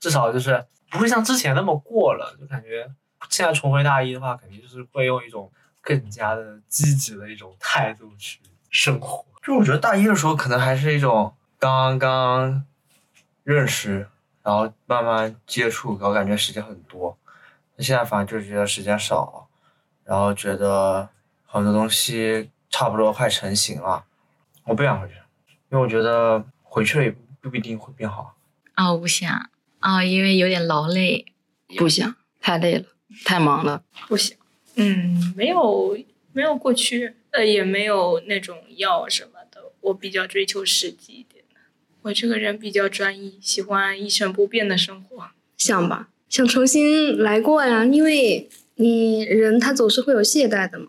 [0.00, 2.36] 至少就是不会像之前那么过了。
[2.38, 2.88] 就感觉
[3.28, 5.50] 现在重回大一的话，肯定就是会用一种
[5.80, 8.38] 更加的积极的一种态度去
[8.70, 9.24] 生活。
[9.42, 12.64] 就我觉得大一的时候可能还是一种刚刚
[13.42, 14.08] 认识。
[14.44, 17.16] 然后慢慢接触，我感觉时间很多。
[17.76, 19.46] 那现在反正就是觉得时间少，
[20.02, 21.08] 然后觉得
[21.46, 24.04] 很多东西差不多快成型了。
[24.64, 25.14] 我不想回去，
[25.70, 28.34] 因为我觉得回去了也不一定会变好。
[28.74, 29.48] 啊，我不想
[29.82, 31.26] 啊，因为有点劳累。
[31.76, 32.84] 不想，太累了，
[33.24, 33.82] 太忙了。
[34.08, 34.36] 不想。
[34.74, 35.98] 嗯，没有
[36.32, 39.72] 没有过去，呃，也没有那种药什么的。
[39.80, 41.42] 我比较追求实际一点。
[42.02, 45.28] 我这个人比较专一，喜欢一成不变的生活。
[45.56, 50.88] 想吧，想重新来过呀，因为你人他总是会有懈怠的嘛，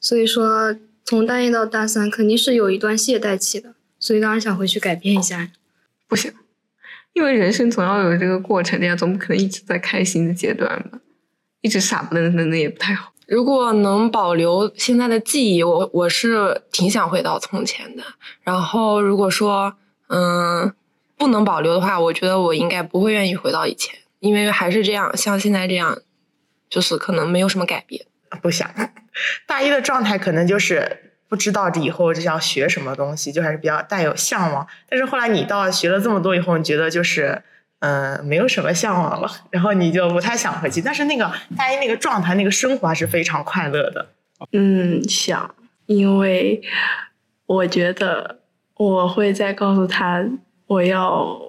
[0.00, 5.50] 所以说从大一到大三肯定是有一段懈怠期的，所以当然想回去改变一下。
[6.08, 6.32] 不行，
[7.12, 10.98] 因为人生总要有这个过程的呀，总不可能一直在开心的阶段吧，
[11.60, 13.12] 一直傻不愣登的也不太好。
[13.26, 18.02] 如果能保留现在的记忆，我我是挺想回到从前的。
[18.42, 19.74] 然后如果说
[20.08, 20.72] 嗯
[21.16, 25.98] 不能保留的话，我觉得我应该不会愿意回到以前，因为还是这样，像现在这样，
[26.68, 28.04] 就是可能没有什么改变。
[28.42, 28.68] 不想，
[29.46, 34.66] 大一的状态可能就是不知道这以后这要学什么东西，就还是比较带有向往。
[34.88, 37.40] 但是后来你到学了这么多以后，你觉得就是
[37.78, 40.82] 嗯没有什么向往了，然后你就不太想回去。
[40.82, 44.08] 但是那个大一那个状态，那个生活还是非常快乐的。
[44.50, 45.54] 嗯，想，
[45.86, 46.60] 因为
[47.46, 48.40] 我觉得
[48.74, 50.24] 我会再告诉他
[50.66, 51.40] 我要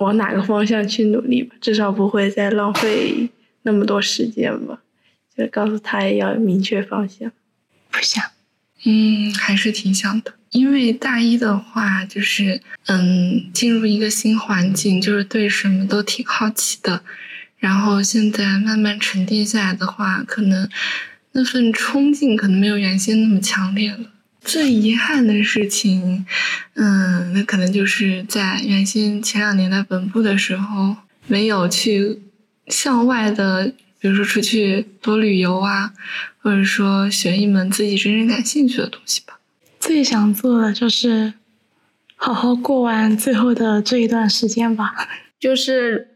[0.00, 3.30] 往哪个方向去努力吧，至少不会再浪费
[3.62, 4.78] 那么多时间吧。
[5.34, 7.30] 就告诉他也要明确方向。
[7.90, 8.22] 不想，
[8.84, 10.34] 嗯，还是挺想的。
[10.50, 17.02] 因为大一的话，就是嗯，进入一个新环境，就是对什么都挺好奇的。
[17.58, 20.68] 然后现在慢慢沉淀下来的话，可能
[21.32, 23.98] 那份冲劲可能没有原先那么强烈了。
[24.40, 26.24] 最遗憾的事情，
[26.74, 32.20] 嗯，那可能就是在原先前两年在本部的时候，没有去
[32.68, 33.74] 向外的。
[34.00, 35.92] 比如说出去多旅游啊，
[36.40, 39.40] 或者说学一门自己真正感兴趣的东西吧。
[39.80, 41.34] 最想做的就是
[42.14, 44.94] 好好过完最后的这一段时间吧。
[45.40, 46.08] 就是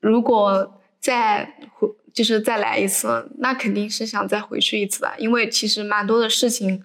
[0.00, 6.82] 如果再回，就是再来一次，那肯定是想再回去一次的，因为其实蛮多的事情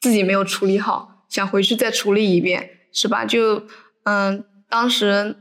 [0.00, 3.24] 自己没有处理好，想回去再处理一遍，是吧？
[3.24, 3.66] 就
[4.02, 5.36] 嗯，当时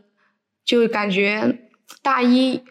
[0.63, 1.59] 就感觉
[2.01, 2.63] 大一。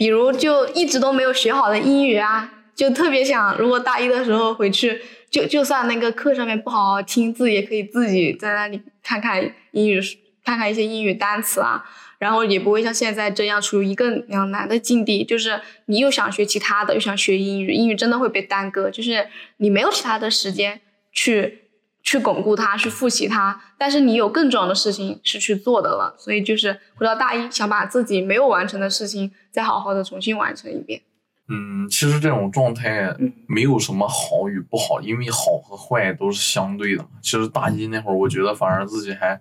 [0.00, 4.98] 比如就一直都没有学好的英语啊，就特别想，如果大一的时候回去，
[5.30, 10.00] 就就算那个课上面不好好听字，也可以自己在那里看看英语，
[10.42, 11.84] 看看一些英语单词啊，
[12.18, 20.80] 然后也不会像现在这样处于一个两难的境地，就是你又想学其他的，又想学英语，英语真的会被耽搁，就是你没有其他的时间
[21.12, 21.59] 去。
[22.02, 31.02] 去巩固它，去复习它，但是你有更重要的事情是去做的了，所以就是回到大一，想把自己没有完成的事情再好好的重新完成一遍。
[31.48, 33.14] 嗯，其实这种状态
[33.46, 37.06] 没有什么好与不好，因为好和坏都是相对的。
[37.20, 39.40] 其实大一那会儿，我觉得反而自己还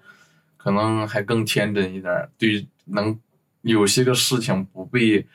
[0.57, 3.17] 可能还更天真一点，对，能
[3.61, 5.25] 有些个事情不被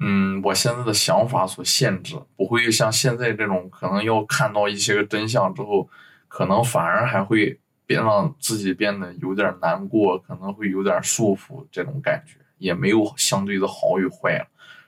[0.00, 5.88] 嗯我现在的想法所限制，不会像现在这种可能要看到一些个真相之后。
[6.34, 14.46] 可能反而还会变让自己变得有点难过，可能会有点束缚，这种感觉也没有相对的好与坏了，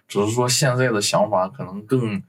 [0.08, 2.22] 只是说现在的想法可能更，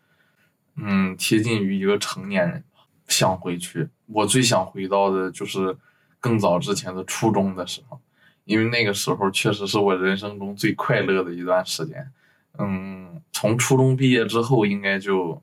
[0.76, 2.62] 嗯，贴近于一个成年人。
[3.08, 5.78] 想回去，我最想回到的就是
[6.20, 8.02] 更早之前的初中的时候，
[8.44, 12.12] 因为那个时候确实是我人生中最快乐的一段时间。
[12.58, 15.42] 嗯，从初中毕业之后，应该就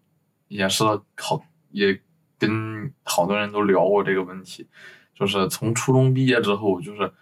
[0.49, 0.85] 也是
[1.17, 1.99] 好也。
[2.47, 4.67] 跟好多人都聊过这个问题，
[5.15, 7.13] 就是从初中毕业之后，就是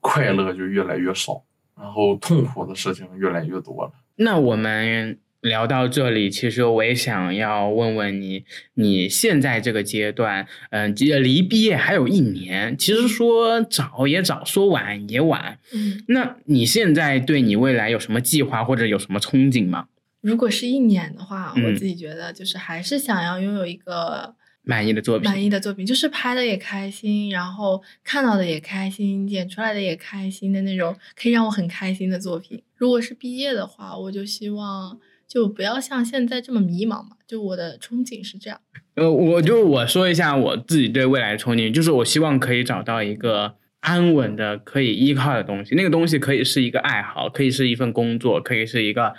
[0.00, 1.44] 快乐就越来越少，
[1.76, 3.92] 然后痛苦的事情越来越多了。
[4.16, 15.58] 那我们聊到这里，其实我也想要问问你，你现在这个阶段，嗯，离毕业还有一年，其实说早也早，说晚也晚。
[15.72, 19.86] 嗯，那你现在对你未来有什么计划或者有什么憧憬吗？
[20.20, 24.34] 如果是一年的话，我自己觉得就是还是想要拥有一个。
[24.64, 32.62] 满意的作品，满意的作品就是拍的也开心，然后看到的也开心，剪出来的也开心的那种，可以让我很开心的作品。
[32.76, 37.16] 如果是毕业的话，我就希望就不要像现在这么迷茫嘛。
[37.26, 38.60] 就我的憧憬是这样。
[38.94, 49.14] 呃，我就我说一下我自己对未来的憧憬，就是我希望可以找到一个安稳的可以依靠的东西，那个东西可以是一个爱好，可以是一份工作，可以是一个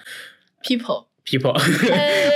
[0.63, 1.07] people。
[1.25, 1.53] people，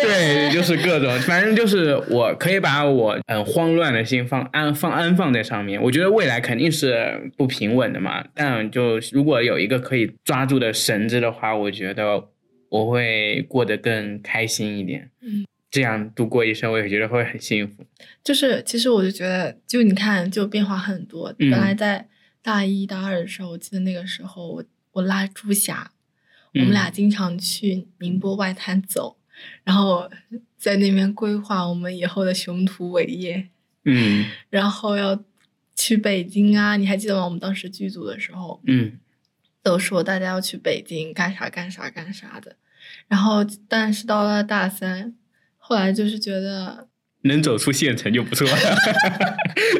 [0.01, 5.81] 对，就是各种，反正就是我可以把我很慌乱的心放安放安放在上面。
[5.81, 12.29] 我觉得未来肯定是不平稳的嘛，但就如果有一个可以抓住的绳子的话，我觉得
[12.69, 15.09] 我会过得更开心一点。
[15.21, 17.85] 嗯，这样度过一生，我也觉得会很幸福。
[18.23, 21.33] 就是其实我就觉得，就你看，就变化很多。
[21.37, 22.07] 本来在
[22.41, 24.63] 大一大二的时候，我记得那个时候我
[24.93, 25.91] 我拉朱霞。
[26.59, 29.17] 我们俩经常去宁波外滩走，
[29.63, 30.09] 然后
[30.57, 33.49] 在那边规划我们以后的雄图伟业。
[33.85, 35.23] 嗯， 然后要
[35.75, 36.75] 去北京啊！
[36.75, 37.23] 你还记得吗？
[37.23, 38.99] 我们当时剧组的时候，嗯，
[39.63, 42.57] 都说大家要去北京干啥干啥干啥的。
[43.07, 45.15] 然后，但是到了大三，
[45.57, 46.87] 后来就是觉得
[47.21, 48.47] 能走出县城就不错。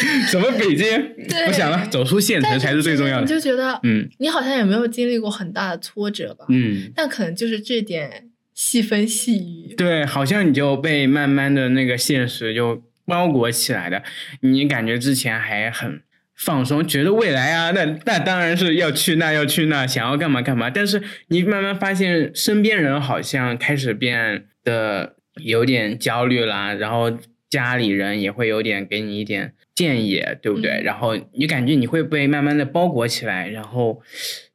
[0.28, 0.86] 什么北京？
[1.28, 3.22] 对不想了，走出县城才是最重要的。
[3.22, 6.44] 你就觉得，嗯，你好像也没有经历过很大的挫折吧？
[6.48, 9.74] 嗯，但可能就是这点细分细语。
[9.74, 14.02] 对，好像你就被慢慢的那个现实就包裹起来的。
[14.40, 16.00] 你感觉之前还很
[16.34, 20.68] 放松，觉得未来啊，那那当然是要去那要去那，想要干嘛干嘛。
[20.68, 27.10] 但是你慢慢发现，身边人好像开始变得有点焦虑啦，然后
[27.48, 30.82] 家里人也会有点给你一点建议，对不对？
[30.82, 34.02] 然后你感觉你会被慢慢的包裹起来，然后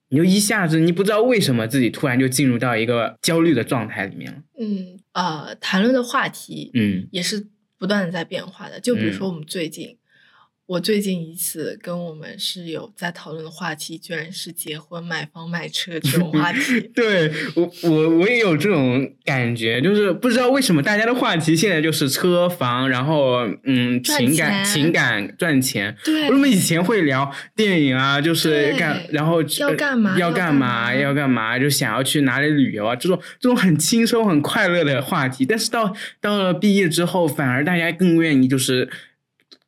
[0.09, 4.39] 你就一下子你不知道为什么自己突然就进入到一个焦虑的状态里面了。
[4.59, 7.47] 嗯，呃，谈论的话题，嗯也是
[7.77, 8.79] 不断的在变化的。
[8.79, 9.95] 就比如嗯说我们最近，
[10.71, 16.79] 我最近一次跟我们室友在讨论的话题，居然是结婚、买房、买车这种话题。
[16.95, 25.93] 对我，我我也有这种感觉，就是不知道为什么大家的话题现在就是车房，然后嗯，情感、情感赚钱。
[26.05, 28.21] 对为什么以前会聊电影啊？
[28.21, 30.95] 就是干，然后要干嘛要干嘛？
[30.95, 31.59] 要干嘛？
[31.59, 32.95] 就想要去哪里旅游啊？
[32.95, 38.89] 这种这种很轻松、很快乐的话题，但是到到了毕业之后，反而大家更愿意就是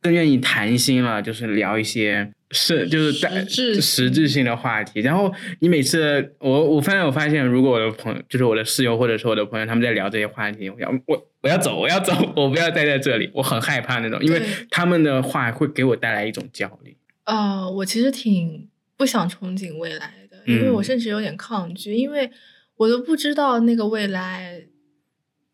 [0.03, 4.99] 更愿意谈心了，就是聊一些是就是实质性的话题。
[4.99, 16.95] 然后你每次我我发现我发现，如果我的朋友就是我的室友或者是我的朋友，他们在聊这些话题，我要我我要走，我要走，我不要待在这里，我很害怕那种，因为他们的话会给我带来一种焦虑。
[17.23, 22.29] 呃，我其实挺不想憧憬未来的，因为我嗯甚至有点抗拒，因为
[22.75, 24.61] 我都不知道那个未来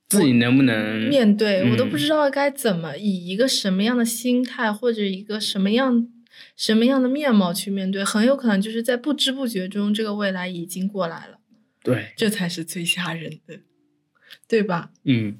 [0.10, 6.08] 自己能不能面对，我都嗯不知道该怎么以一个什么样的心态或者一个什么样
[6.58, 11.38] 什么样的面貌去面对，很有可能就是在不知不觉中，这个未来已经过来了，
[11.84, 13.60] 对，这才是最吓人的，
[14.48, 14.90] 对吧？
[15.04, 15.38] 嗯，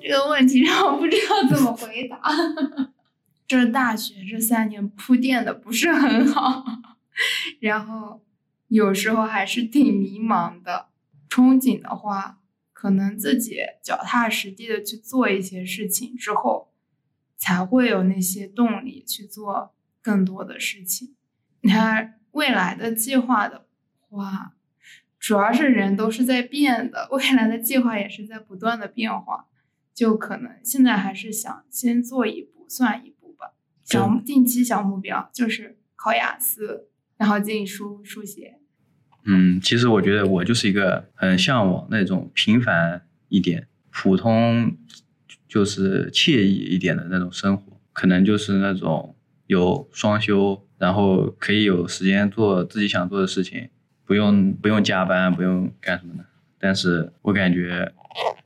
[0.00, 2.20] 这个问题让我不知道怎么回答。
[3.46, 6.64] 这 大学这三年铺垫的不是很好，
[7.60, 8.22] 然后
[8.68, 10.86] 有时候还是挺迷茫的。
[11.30, 12.40] 憧憬的话，
[12.74, 16.72] 可能自己脚踏实地的去做一些事情之后，
[17.38, 19.72] 才会有那些动力去做
[20.02, 21.14] 更多的事情。
[21.60, 23.66] 你看未来的计划的
[24.08, 24.56] 话，
[25.18, 29.46] 主要是人都是在变的， 未来的计划也是在不断的变化。
[29.92, 33.52] 就可能现在还是想先做一步算一步吧。
[33.84, 38.59] 小目定期小目标就是考雅思，然后进书书写。
[39.24, 44.76] 嗯，其实我觉得我就是一个很向往那种平凡一点、普通
[45.48, 49.14] 就是惬意一点的那种生活，可能就是那种
[49.46, 53.68] 有双休，然后可以有时间做自己想做的事情，
[54.04, 56.24] 不用不用加班，不用干什么的。
[56.58, 57.92] 但是我感觉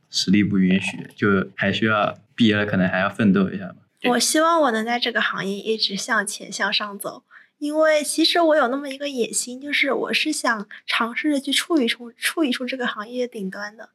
[0.09, 3.75] 实力不允许，就还需要毕业了，可能还要奋斗一下吧。
[4.09, 7.23] 我希望我能在这个行业一直向前向上走，
[7.57, 13.89] 因为其实我有那么一个野心，就是我是想尝试着去处一触触一触这个行业顶端的，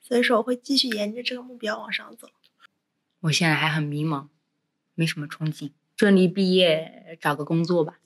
[0.00, 2.28] 所以说我会继续沿着这个目标往上走。
[3.22, 4.28] 我现在还很迷茫，
[4.94, 7.98] 没什么憧憬，顺利毕业找个工作吧，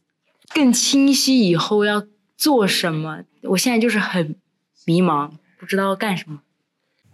[0.55, 3.25] 更清晰以后要做什么。
[3.43, 4.37] 我现在就是很
[4.87, 6.43] 迷茫，不知道干什么。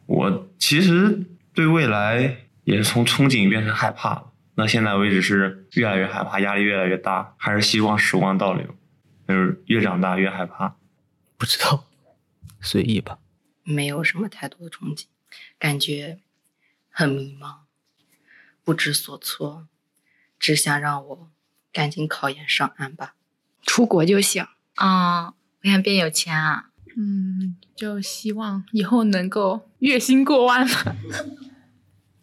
[0.07, 4.30] 我其实对未来也是从憧憬变成害怕了。
[4.61, 8.76] 那现在为止是越来越害怕，压力越来越大，还是希望时光倒流，
[9.26, 10.76] 就是越长大越害怕。
[11.38, 11.86] 不知道，
[12.61, 13.18] 随意吧。
[13.62, 15.06] 没有什么太多的憧憬，
[15.58, 16.18] 感觉
[16.90, 17.61] 很迷茫，
[18.62, 19.66] 不知所措，
[20.38, 21.30] 只想让我
[21.72, 23.14] 赶紧考研上岸吧。
[23.62, 24.46] 出国就行。
[24.74, 25.28] 啊、
[25.62, 26.66] 我想变有钱啊。
[26.98, 30.96] 嗯，就希望以后能够月薪过万吧。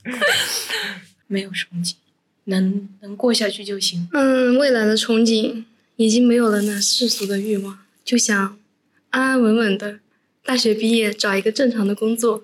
[1.25, 1.95] 没有憧憬，
[2.48, 4.10] 能能过下去就行。
[4.12, 5.64] 嗯，未来的憧憬
[5.95, 8.58] 已经没有了那世俗的欲望，就想
[9.12, 10.00] 安安稳稳的，
[10.43, 12.43] 大学毕业找一个正常的工作。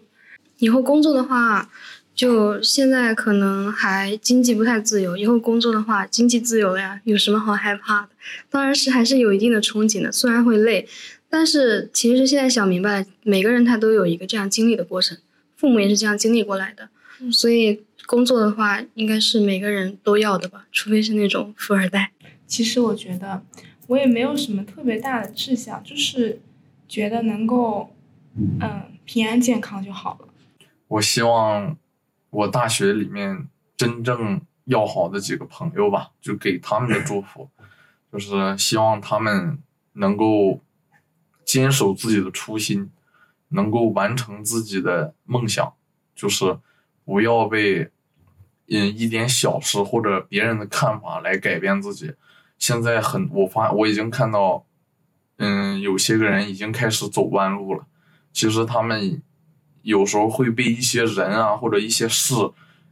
[0.60, 1.70] 以后工作的话，
[2.16, 8.10] 就现在可能还经济不太自由，以后工作的话，经济自由了呀，有什么好害怕的？
[8.50, 10.88] 当然是还是有一定的憧憬的，虽然会累，
[11.30, 15.18] 但是其实现在想明白了，每个人他都有一个这样经历的过程，
[15.58, 16.90] 父母也是这样经历过来的，
[17.32, 22.12] 所以工作的话，应该是每个人都要的吧，除非是那种富二代。
[22.46, 23.44] 其实我觉得
[23.88, 26.42] 我也没有什么特别大的志向，就是
[26.88, 27.96] 觉得能够
[28.36, 30.28] 嗯平安健康就好了。
[30.88, 31.76] 我希望
[32.30, 37.50] 我大学里面真正要好的几个朋友吧，就给他们的祝福，
[38.12, 39.58] 就是希望他们
[39.94, 40.60] 能够
[41.44, 42.92] 坚守自己的初心，
[43.50, 45.74] 能够完成自己的梦想，
[46.16, 46.58] 就是
[47.06, 47.90] 不要被
[48.68, 52.14] 嗯一点小事或者别人的看法来改变自己。
[52.58, 54.66] 现在很，我发我已经看到，
[55.38, 57.86] 嗯，有些个人已经开始走弯路了。
[58.32, 59.22] 其实他们
[59.82, 62.34] 有时候会被一些人啊或者一些事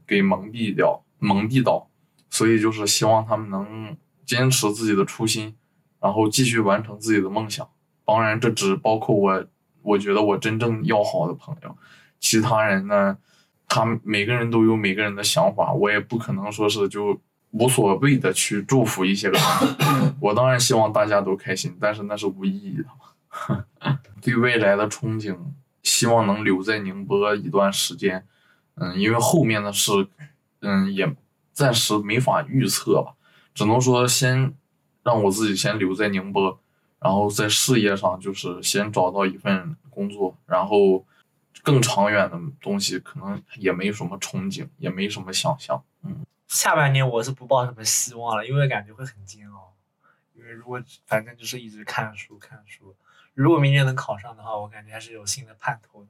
[0.05, 1.87] 给蒙蔽掉、蒙蔽到，
[2.29, 3.95] 所以就是希望他们能
[4.25, 5.55] 坚持自己的初心，
[6.01, 7.67] 然后继续完成自己的梦想。
[8.03, 9.45] 当然，这只包括我，
[9.83, 11.77] 我觉得我真正要好的朋友，
[12.19, 13.17] 其他人呢，
[13.73, 17.17] 他们每个人都有每个人的想法，我也不可能说是就
[17.51, 19.41] 无所谓的去祝福一些人。
[20.19, 23.97] 我当然希望大家都开心，但是那是无意义的嘛。
[24.21, 25.37] 对未来的憧憬，
[25.83, 28.27] 希望能留在宁波一段时间。
[28.75, 30.05] 嗯，因为后面的事，
[30.59, 31.15] 嗯，也
[31.53, 33.13] 暂时没法预测吧，
[33.53, 34.53] 只能说先
[35.01, 36.59] 让我自己先留在宁波。
[36.99, 41.05] 然后在事业上，就是先找到一份工作，然后
[41.63, 45.83] 更长远的东西可能也没什么憧憬，也没什么想象。
[46.03, 49.73] 嗯，下半年我是不抱什么希望了，因为感觉会很煎熬。
[50.33, 52.95] 因为如果反正就是一直看书看书，
[53.33, 56.09] 如果明年能考上的话，我感觉还是有新的盼头的。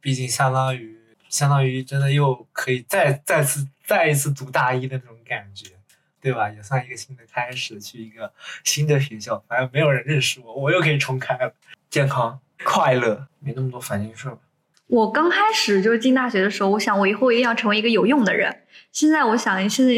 [0.00, 5.70] 毕竟相当于相当于真的又可以再再次再一次读大一的那种感觉。
[6.18, 6.50] 对吧？
[6.50, 8.32] 也算一个新的开始，去一个
[8.64, 11.54] 新的学校，反正没有人认识我，我又可以重开了。
[11.88, 14.38] 健康、快乐，没那么多烦心事吧。
[14.88, 18.62] 我刚开始就是进大学的时候，我想我以后一定要成为一个有用的人。
[18.92, 19.92] 现在我想，现在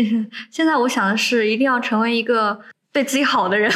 [0.50, 2.60] 现在我想的是，一定要成为一个
[2.92, 3.70] 对自己好的人。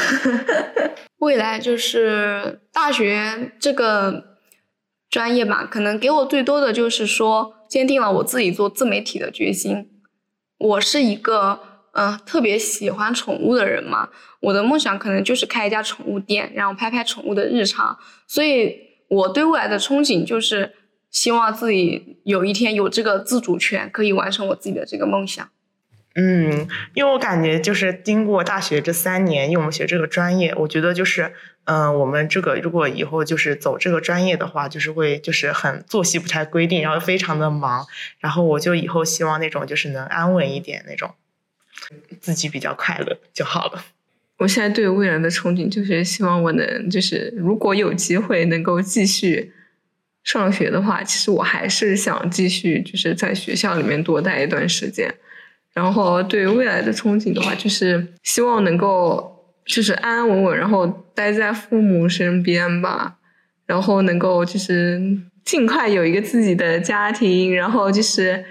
[1.19, 4.39] 未来就是大学这个
[5.11, 9.91] 专业吧，可能给我最多的就是说，坚定了我自己做自媒体的决心。
[10.59, 11.61] 我是一个。
[11.95, 14.09] 嗯，特别喜欢宠物的人嘛，
[14.41, 17.99] 我的梦想可能就是开一家宠物店，然后拍拍宠物的日常。
[18.27, 18.75] 所以
[19.09, 20.73] 我对未来的憧憬就是
[21.13, 25.49] 希望自己有一天有这个自主权，可以完成我自己的这个梦想。
[26.15, 31.33] 嗯，因为我感觉就是经过大学这三年，因为我们学这个专业，我觉得就是，
[31.65, 37.87] 嗯，我们这个如果以后就是走这个专业的话，就是会就是很作息不太规定，然后非常的忙，
[38.19, 41.15] 然后我就以后希望那种就是能安稳一点那种。
[42.21, 43.85] 自己比较快乐就好了。
[44.39, 49.53] 我现在对未来的憧憬就是希望我能，就是如果有机会能够继续
[50.25, 55.13] 上学的话，其实我还是想继续就是在学校里面多待一段时间。
[55.73, 63.17] 然后对未来的憧憬的话，就是希望能够就是安安稳稳，然后待在父母身边吧。
[63.67, 65.01] 然后能够就是
[65.45, 68.45] 尽快有一个自己的家庭，然后就是。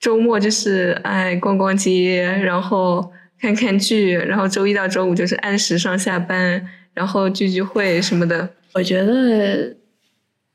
[0.00, 8.50] 周末就是哎逛逛街，然后看看剧，然后周一到周五就是按时上下班，然后聚聚会什么的。
[8.74, 9.74] 我觉得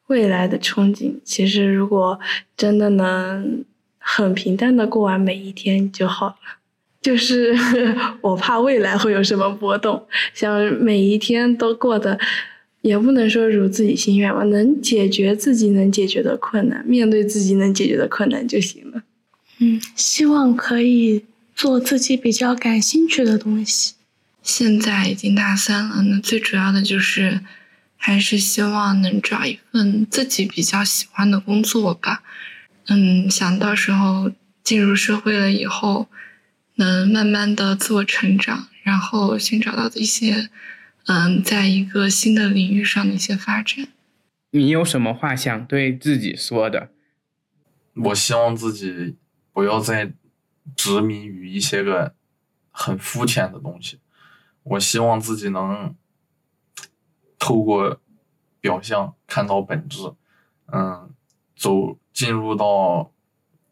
[0.09, 2.19] 未来的憧憬，其实如果
[2.55, 3.63] 真的能
[3.97, 6.35] 很平淡的过完每一天就好了。
[7.01, 7.57] 就是
[8.19, 12.19] 我怕未来会有什么波动，想每一天都过得，
[12.81, 19.03] 也不能说如自己心愿吧，能解决自己能解决的困难，面对自己能解决的困难就行了。
[19.59, 21.23] 嗯，希望可以
[21.55, 23.93] 做自己比较感兴趣的东西。
[24.43, 27.39] 现在已经大三了，那最主要的就是
[27.99, 32.23] 还是希望能找一份自己比较喜欢的工作吧。
[32.87, 34.31] 嗯，想到时候
[34.63, 36.07] 进入社会了以后，
[36.75, 40.49] 能慢慢的自我成长，然后寻找到一些
[41.07, 43.87] 嗯，在一个新的领域上的一些发展。
[44.51, 46.89] 你有什么话想对自己说的？
[47.95, 49.17] 我希望自己。
[49.51, 50.13] 不要再
[50.73, 52.13] 执迷于一些个
[52.71, 53.99] 很肤浅的东西。
[54.63, 55.93] 我希望自己能
[57.39, 57.99] 透过
[58.61, 60.13] 表象看到本质，
[60.71, 61.09] 嗯，
[61.55, 63.09] 走进入到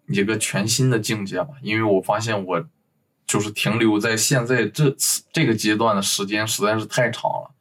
[0.07, 1.49] 一个全新的境界吧。
[1.61, 2.65] 因为我发现我
[3.27, 7.51] 就是停留在现在这次这个阶段的时间实在是太长了。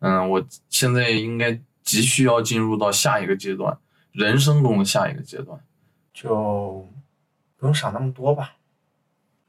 [0.00, 3.78] 嗯，我现在应该急需要进入到下一个阶段，
[4.12, 5.58] 人生中的下一个阶段，
[6.12, 6.86] 就。
[7.58, 8.56] 不用想那么多吧，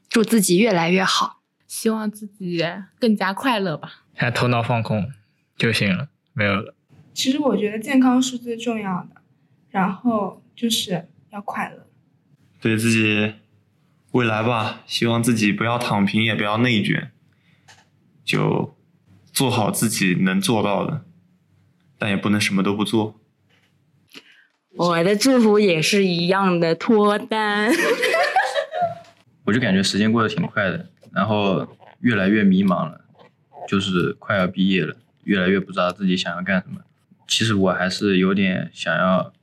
[0.07, 2.63] 祝自己越来越好，希望自己
[2.97, 4.05] 更加快乐吧。
[4.13, 5.11] 现在头脑放空
[5.57, 6.73] 就行了，没有了。
[7.13, 9.21] 其实我觉得健康是最重要的，
[9.69, 11.87] 然后就是要快乐。
[12.61, 13.33] 对自己
[14.11, 17.11] 未来吧，希望自己不要躺平，也不要内卷，
[18.23, 18.75] 就
[19.31, 21.03] 做好自己能做到的，
[21.97, 23.19] 但也不能什么都不做。
[24.75, 27.71] 我的祝福也是一样的，脱单。
[29.43, 31.67] 我就感觉时间过得挺快的，然后
[32.01, 33.01] 越来越迷茫了，
[33.67, 34.95] 就是快要毕业了，
[35.27, 36.81] 越来越不知道自己想要干什么。
[37.27, 39.33] 其实我还是有点想要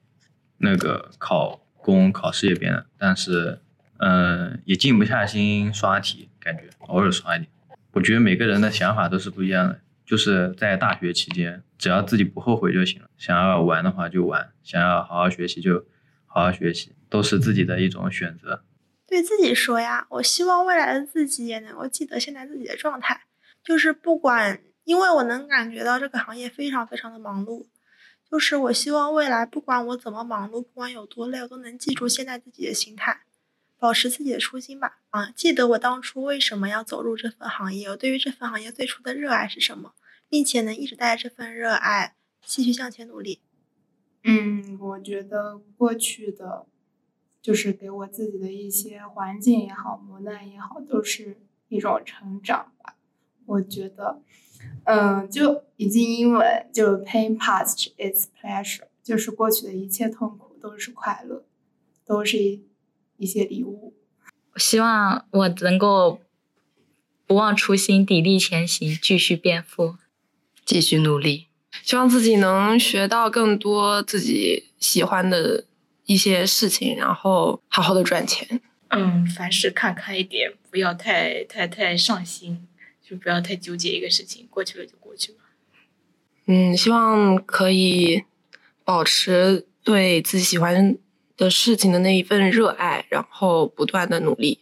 [0.59, 3.61] 那个考公，考事业编的，但是，
[3.99, 7.51] 嗯，也静不下心刷题，感觉偶尔刷一点。
[7.93, 13.11] 我觉得每个人的想法都是不一样的，就是在大学期间，只要自己不后悔就行了。
[13.19, 15.85] 想要玩的话就玩，想要好好学习就
[16.27, 18.65] 好好学习，都是自己的一种选择。
[19.07, 23.21] 对自己说呀，我希望未来的自己也能够记得现在自己的状态，
[23.63, 27.67] 就是不管，因为我能感觉到这个行业非常非常的忙碌，
[28.31, 33.23] 就是我希望未来不管我怎么忙碌，不管有多累，我都能记住现在自己的心态。
[33.77, 39.93] 保持自己的初心吧，啊，记得我当初为什么要走入这份行业，我对于这份行业最初的热爱是什么，
[40.27, 43.43] 并且能一直带着这份热爱继续向前努力。
[44.23, 46.65] 嗯，我觉得过去的，
[47.43, 51.37] 就是给我自己的一些环境也好，磨难也好，都是
[51.69, 52.94] 一种成长吧。
[53.47, 54.21] 我觉得，
[54.85, 61.45] 嗯，就一句英文就 pain past its pleasure，就是过去的一切痛苦都是快乐，
[62.05, 62.65] 都是一。
[63.17, 63.95] 一些礼物，
[64.55, 66.21] 我希望我能够
[67.29, 69.95] 不忘初心，砥砺前行，继续变富，
[70.67, 71.47] 继续努力。
[71.85, 75.65] 希望自己能学到更多自己喜欢的
[76.07, 78.61] 一些事情，然后好好的赚钱。
[78.89, 82.67] 嗯，凡事看开一点，不要太太太上心，
[83.15, 85.39] 就不要太纠结一个事情，过去了就过去了。
[86.47, 88.25] 嗯，希望可以
[88.85, 90.99] 保持对自己喜欢。
[91.37, 94.61] 的事情的那一份热爱，然后不断的努力。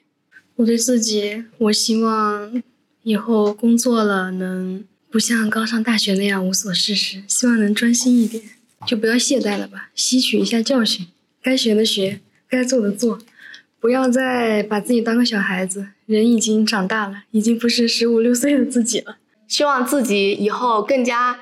[0.57, 2.63] 我对自己，我希望
[3.03, 8.43] 以后工作了能不像刚上大学那样无所事事，希望能专心一点，
[8.87, 11.09] 就不要懈怠了吧，吸取一下教训，
[11.43, 13.19] 该学的学，该做的做，
[13.83, 15.89] 不要再把自己当个小孩子。
[16.07, 19.17] 人已经长大了，已经不是十五六岁的自己了。
[19.49, 21.41] 希望自己以后更加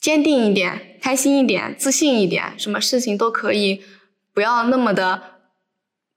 [0.00, 3.84] 坚定一点，开心一点，自信一点，什么事情都可以。
[4.34, 5.22] 不要那么的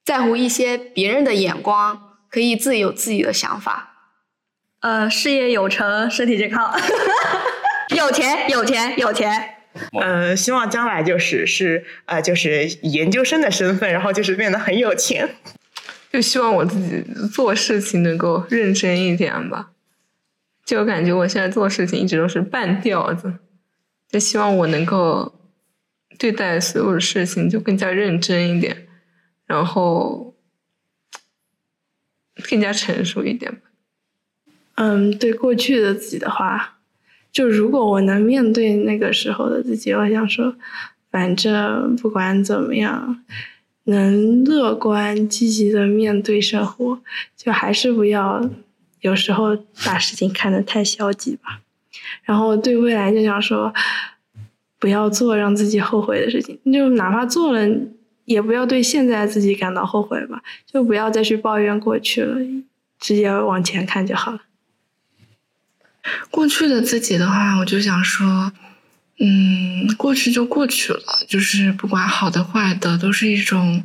[0.04, 3.90] 在乎一些别人的眼光，可以自己有自己的想法。
[4.80, 6.74] 呃，事业有成，身体健康，
[7.96, 9.61] 有钱，有钱，有钱。
[9.94, 15.36] 呃，希望将来就是是呃，就是研究生的身份，然后就是变得很有钱。
[16.12, 17.04] 就希望我自己
[17.34, 19.72] 做事情能够认真一点吧。
[20.66, 23.36] 就感觉我现在做事情一直都是半吊子，
[24.10, 25.38] 就希望我能够。
[26.20, 28.88] 对待所有的事情就更加认真一点，
[29.48, 30.36] 然后
[32.48, 33.62] 更加成熟一点吧。
[34.76, 36.81] 嗯，对过去的自己的话，
[37.32, 40.56] 就如果我能面对那个时候的自己，我想说，
[41.10, 43.24] 反正不管怎么样，
[43.86, 47.00] 能乐观积极的面对生活，
[47.36, 48.50] 就还是不要
[49.00, 51.62] 有时候把事情看得太消极吧。
[52.24, 53.74] 然后对未来就想说。
[54.82, 57.70] 不要做让自己后悔的事情，就哪怕做了，
[58.26, 60.42] 也不要对现在自己感到后悔吧。
[60.66, 62.40] 就不要再去抱怨过去了，
[63.00, 64.40] 直接往前看就好了。
[66.30, 68.52] 过去的自己的话，我就想说，
[69.20, 73.84] 嗯，过去就过去了，就是不管好的坏的，都是一种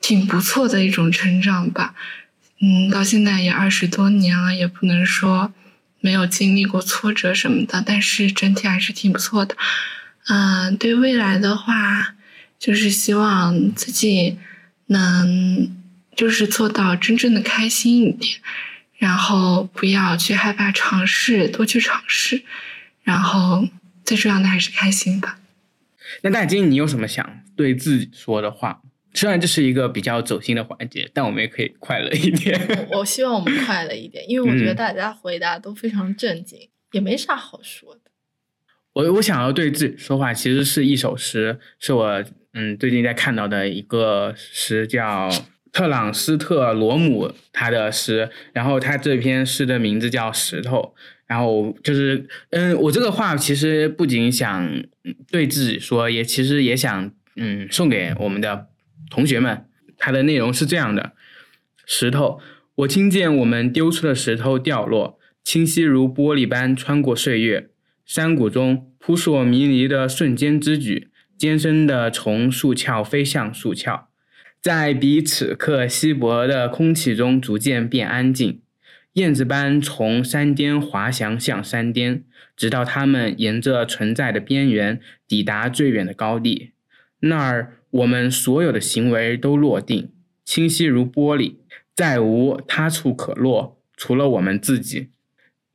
[0.00, 1.94] 挺不错的一种成长吧。
[2.60, 5.52] 嗯，到现在也二十多年了，也不能说
[6.00, 9.56] 没有经历过挫折什么的，但是整体还是挺不错的。
[10.28, 12.14] 嗯，对未来的话，
[12.58, 14.38] 就是希望自己
[14.86, 15.70] 能
[16.16, 18.38] 就是做到真正的开心一点，
[18.98, 22.42] 然后不要去害怕尝试，多去尝试，
[23.02, 23.68] 然后
[24.04, 25.38] 最重要的还是开心吧。
[26.22, 28.80] 那大金，你有什么想对自己说的话？
[29.14, 32.86] 虽然这是一个比较走心的环节，但我们也可以快乐一点。
[32.90, 38.00] 我希望我们快乐一点，因为我觉得大家回答都非常正经，也没啥好说的。
[38.92, 45.30] 我我想要对自己说话，其实是一首诗，是我嗯最近在看到的一个诗，叫
[45.76, 50.94] 特朗斯特罗姆他的诗，然后他这篇诗的名字叫《石头》，
[51.26, 54.82] 然后就是嗯，我这个话其实不仅想
[55.30, 58.68] 对自己说，也其实也想嗯送给我们的
[59.10, 59.66] 同学们。
[59.98, 61.12] 它的内容是这样的：
[61.84, 62.40] 石头，
[62.76, 67.68] 我听见我们丢出的石头掉落，清晰如玻璃般穿过岁月。
[68.06, 74.05] 山谷中扑朔迷离的瞬间之举，尖声的从树鞘飞向树鞘，
[74.66, 78.60] 在比此刻稀薄的空气中逐渐变安静，
[79.12, 82.24] 燕子般从山巅滑翔向山巅，
[82.56, 84.98] 直到它们沿着存在的边缘
[85.28, 86.72] 抵达最远的高地。
[87.20, 90.10] 那儿，我们所有的行为都落定，
[90.44, 91.54] 清晰如玻璃，
[91.94, 95.10] 再无他处可落，除了我们自己。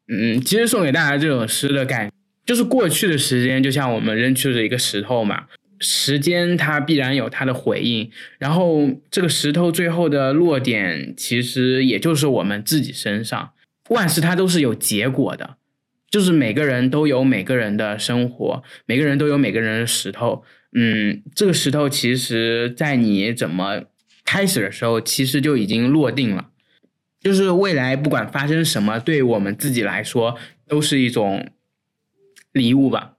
[0.10, 2.12] 嗯，其实送给大家这首诗的感。
[2.46, 5.46] 就是过去的时间，就像我们扔去的一个石头嘛。
[5.82, 13.52] 时间它必然有它的回应，然后这个石头最后的落点其实也就是我们自己身上。
[13.90, 15.58] 万事它都是有结果的，
[16.10, 20.46] 就是每个人都有每个人的生活，每个人都有每个人的石头。
[20.74, 23.84] 嗯，这个石头其实在你怎么
[24.24, 26.52] 开始的时候，其实就已经落定了。
[27.20, 31.50] 就是未来不管发生什么，对我们自己来说都是一种
[32.54, 33.18] 礼物吧。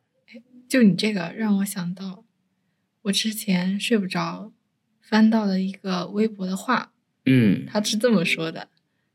[0.68, 2.24] 就你这个让我想到，
[3.02, 4.52] 我之前睡不着，
[5.00, 6.92] 翻到了一个微博的话，
[7.26, 8.68] 嗯，他是这么说的：“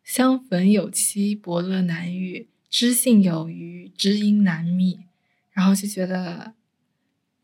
[0.04, 5.06] 相逢有期，伯乐难遇；知性有余，知音难觅。”
[5.54, 6.54] 然后就觉得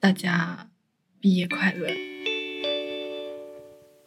[0.01, 0.69] 大家
[1.21, 1.87] 毕业快乐。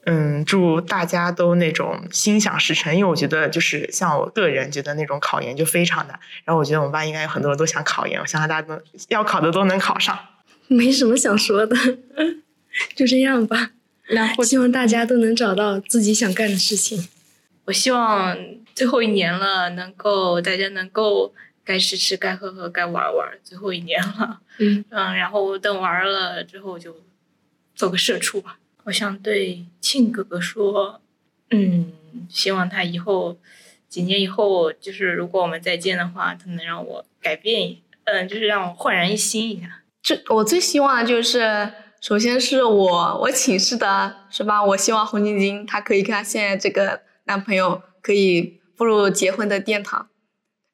[0.04, 10.16] 嗯，祝大家都那种心想事成，因为我觉得就是像我个人觉得那种考研就非常难，然后我觉得我们班应该有很多人都想考研，我相信大家都要考的都能考上。
[10.68, 11.76] 没什么想说的，
[12.94, 13.72] 就这样吧。
[14.04, 17.08] 然后希望大家都能找到自己想干的事情。
[17.64, 18.36] 我希望
[18.74, 23.36] 最后一年了，能够大家能够该吃吃，该喝喝，该玩玩。
[23.42, 26.96] 最后一年了，嗯嗯，然后等玩了之后就
[27.74, 28.58] 做个社畜吧。
[28.84, 31.00] 我想对庆哥哥说，
[31.50, 31.92] 嗯，
[32.28, 33.36] 希望他以后
[33.88, 39.82] 几年以后，就是如果我们再见的话，他能让我改变一，嗯，就是让我焕然一新一下。
[40.06, 41.68] 这我最希望的就是，
[42.00, 44.62] 首先是我我寝室的是吧？
[44.62, 50.06] 我希望红晶晶她可以跟她现在这个男朋友可以步入结婚的殿堂。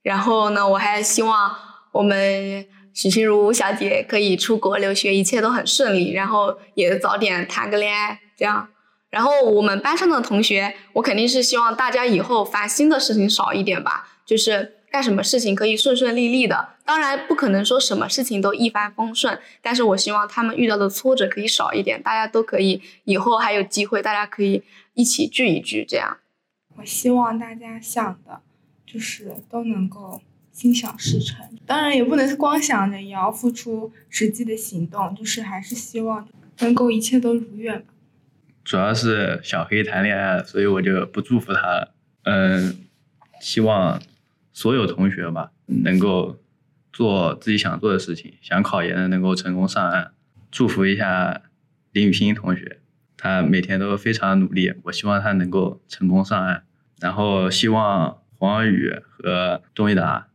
[0.02, 1.56] 然后呢，我还希望
[1.92, 8.68] 我们许心如小姐可以出国留学，一切都很顺利，然后也早点谈个恋爱，这样。
[9.08, 16.68] 然后我们班上的同学，我肯定是希望大家以后烦心的事情少一点吧，就是干什么事情可以顺顺利利的。
[16.84, 24.62] 当然不可能说什么事情都一帆风顺，但是我希望他们遇到的挫折可以少一点，大家都可以以后还有机会，大家可以
[24.92, 26.18] 一起聚一聚，这样。
[26.76, 28.40] 我希望大家想的，
[28.86, 30.20] 就是都能够
[30.52, 31.38] 心想事成。
[31.64, 35.14] 当然也不能光想着，也要付出实际的行动。
[35.14, 36.28] 就是还是希望
[36.58, 37.86] 能够一切都如愿吧。
[38.62, 41.94] 主要是小黑谈恋爱了，所以我就不祝福他了。
[42.24, 42.76] 嗯，
[43.40, 44.00] 希望
[44.52, 46.38] 所有同学吧能够
[46.92, 50.12] 做自己想做的事情，想考研的能够成功上岸。
[50.50, 51.42] 祝福一下
[51.92, 52.80] 林雨欣同学，
[53.16, 56.64] 他每天都非常努力，我希望他能够成功上岸。
[57.00, 60.28] 然后希望黄宇和钟一达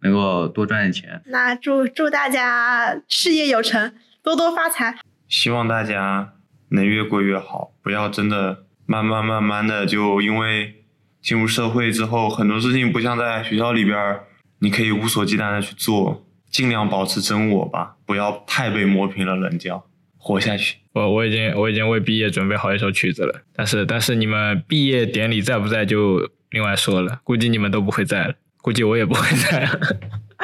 [0.00, 1.22] 能够多赚点钱。
[1.26, 4.98] 那祝祝大家事业有成，多多发财。
[5.26, 6.34] 希望大家
[6.68, 10.83] 能越过越好，不要真的慢慢慢慢的就因为
[11.24, 14.24] 进入社会之后，很多事情不像在学校里边儿，
[14.58, 19.86] 你可以无所忌惮的去做，尽量保持真我吧，不要太被磨平了棱角，
[20.18, 20.76] 活下去。
[20.92, 29.80] 我我已经我已经为毕业准备好一首曲子了，但是但是你们毕业典礼在不在就另外说了，估计你们都不会在了，估计我也不会在了，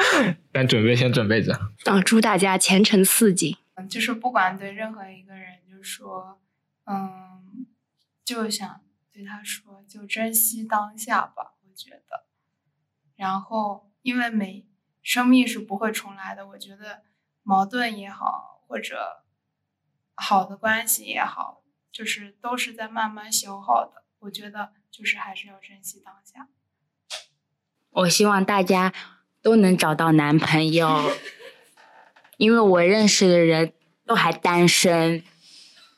[0.51, 1.53] 但准备先准备着。
[1.85, 3.55] 啊，祝大家前程似锦。
[3.87, 6.39] 就是不管对任何一个人，就是说，
[6.85, 7.65] 嗯，
[8.25, 8.81] 就想
[9.11, 11.55] 对他说，就珍惜当下吧。
[11.67, 12.25] 我觉得，
[13.15, 14.67] 然后因为每
[15.01, 17.03] 生命是不会重来的，我觉得
[17.43, 19.23] 矛盾也好，或者
[20.15, 24.03] 好的关系也好，就是都是在慢慢消耗的。
[24.19, 26.47] 我觉得就是还是要珍惜当下。
[27.89, 28.93] 我希望大家
[29.41, 31.11] 都能找到男朋友，
[32.37, 33.73] 因为我认识的人
[34.05, 35.23] 都还单身，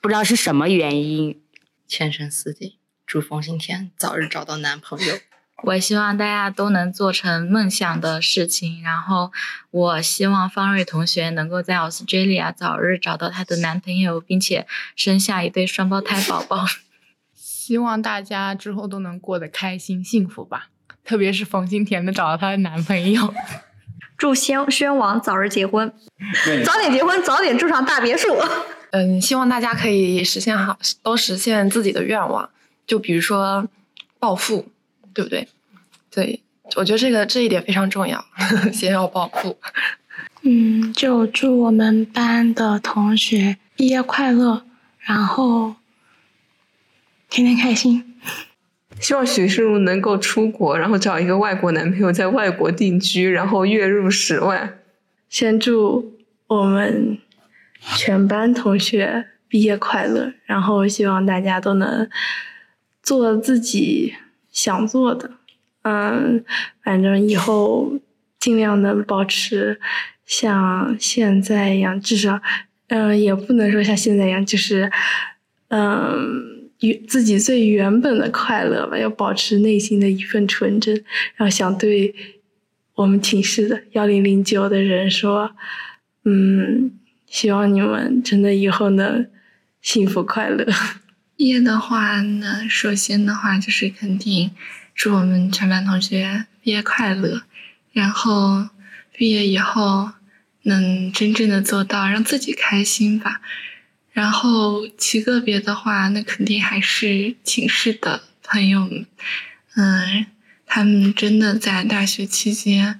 [0.01, 1.43] 不知道是什么原因。
[1.85, 5.15] 前程似锦，祝冯新田早日找到男朋友。
[5.63, 9.31] 我希望大家都能做成梦想的事情，然后
[9.71, 16.65] 我希望方瑞同学能够在 Australia 早日找到她的男朋友，并且生下一对双胞胎宝宝。
[17.33, 20.67] 希望大家之后都能过得开心幸福吧，
[21.05, 23.33] 特别是冯新田能找到她的男朋友。
[24.17, 25.93] 祝宣宣王早日结婚，
[26.65, 28.27] 早点结婚，早点住上大别墅。
[28.91, 32.49] 嗯，希望大家可以实现好，都实现自己的愿望。
[32.85, 33.67] 就比如说
[34.19, 34.67] 暴富，
[35.13, 35.47] 对不对？
[36.11, 36.41] 对，
[36.75, 38.23] 我觉得这个这一点非常重要，
[38.71, 39.57] 先要暴富。
[40.41, 44.63] 嗯，就祝我们班的同学毕业快乐，
[44.99, 45.75] 然后
[47.29, 48.15] 天天开心。
[48.99, 54.79] 希望许世茹能够出国，然后找一个外国男朋友，在外国定居，然后月入十万。
[55.29, 56.17] 先祝
[56.47, 57.17] 我们
[57.95, 62.07] 全班同学毕业快乐，然后希望大家都能
[63.03, 64.15] 做自己
[64.49, 65.29] 想做的。
[65.83, 66.43] 嗯，
[66.81, 67.99] 反正以后
[68.39, 69.79] 尽量能保持
[70.25, 72.41] 像现在一样，至少
[72.87, 74.89] 嗯，也不能说像现在一样，就是，
[75.67, 80.95] 嗯，原自己最原本的快乐吧，要保持内心的一份纯真，
[81.35, 82.15] 然后想对
[82.95, 85.51] 我们寝室的幺零零九的人说，
[86.23, 86.91] 嗯，
[87.27, 89.27] 希望你们真的以后能
[89.81, 90.65] 幸福快乐。
[91.35, 94.51] 毕业的话呢，首先的话就是肯定
[94.93, 97.43] 祝我们全班同学毕业快乐，
[97.91, 98.69] 然后
[99.11, 100.11] 毕业以后
[100.61, 103.41] 能真正的做到让自己开心吧。
[104.11, 109.07] 然后其个别的话，那肯定还是寝室的朋友们，
[109.75, 110.27] 嗯，
[110.67, 112.99] 他们真的在大学期间，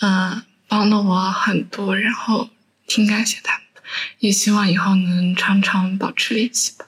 [0.00, 2.48] 嗯，帮了我很多，然后
[2.86, 3.82] 挺感谢他们的，
[4.20, 6.85] 也希望以后能常常保持联系吧。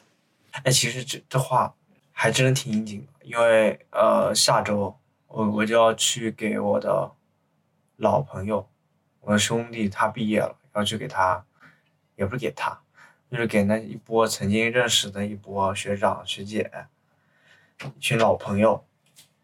[0.65, 1.75] 哎，其实这这话
[2.13, 4.99] 还真的挺应景的，因为呃，下周
[5.29, 7.13] 我我就要去给我的
[7.97, 8.69] 老朋友，
[9.21, 11.45] 我的兄弟他毕业了，要去给他，
[12.17, 12.77] 也不是给他，
[13.31, 16.71] 就是给那一波曾经认识的一波学长学姐，
[17.97, 18.85] 一群老朋友，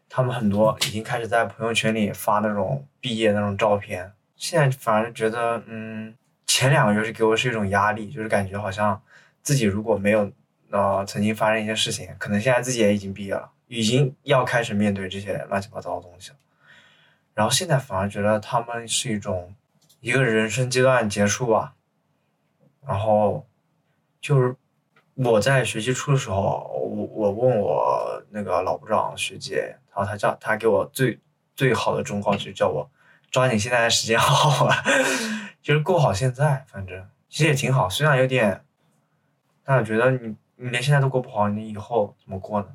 [0.09, 6.13] 他们很多已经开始在朋友圈里发那种毕业那种照片，现在反而觉得，嗯，
[6.45, 9.01] 前两个月是给我是一种压力，就是感觉好像
[9.41, 10.29] 自己如果没有。
[10.71, 16.37] 呃，曾经发生一些事情，可能现在自己也已经毕业了，已经要开始面对这些乱七八糟的东西了。
[17.33, 19.53] 然后现在反而觉得他们是一种
[19.99, 21.75] 一个人生阶段结束吧。
[22.85, 23.47] 然后
[24.19, 24.55] 就是
[25.13, 31.19] 我在学期初的时候，我我问我那个老部长学姐，然后他叫他给我最
[31.55, 32.89] 最好的忠告就叫我
[33.31, 34.83] 抓紧现在的时间好好玩，
[35.61, 38.63] 就是过好现在，反正其实也挺好，虽然有点，
[39.63, 40.35] 但我觉得你。
[40.57, 42.67] 你连现在都过不好，你以后怎么过呢？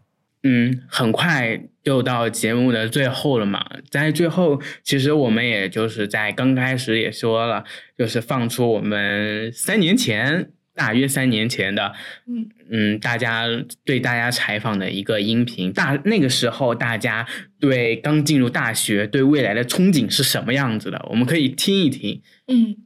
[0.42, 7.64] 嗯，很快就到节目的最后了嘛，在最后，其实我们也就是在刚开始也说了，
[7.98, 11.92] 就是放出我们三年前，大约三年前的，
[12.26, 13.44] 嗯嗯，大家
[13.84, 17.26] 对大家采访的一个音频，大那个时候大家
[17.58, 21.06] 对刚进入大学对未来的憧憬是什么样子的？
[21.10, 22.22] 我们可以听一听。
[22.46, 22.76] 嗯。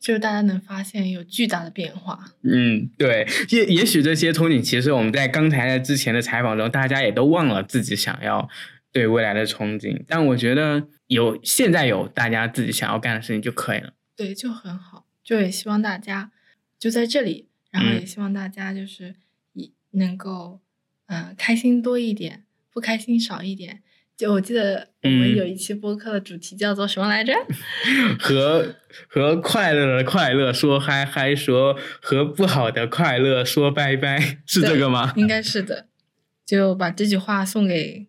[0.00, 2.32] 就是大家能发现有巨大的变化。
[2.42, 8.48] 嗯，对，也也许这些憧憬，其实我们在刚才之前的采访中，大家也都忘了自己想要
[8.90, 10.02] 对未来的憧憬。
[10.08, 13.92] 但我觉得有现在有大家自己想要干的事情就可以了。
[14.16, 15.06] 对，就很好。
[15.22, 16.32] 就也希望大家
[16.78, 19.14] 就在这里，然后也希望大家就是
[19.52, 20.60] 以能够
[21.06, 23.82] 嗯开心多一点，不开心少一点。
[24.20, 27.32] 就我记得我们有一期播客的主题叫做什么来着？
[28.20, 28.76] 和
[29.08, 35.14] 和快乐的快乐说嗨嗨，说和不好的快乐说拜拜，是这个吗？
[35.16, 35.86] 应该是的。
[36.44, 38.08] 就把这句话送给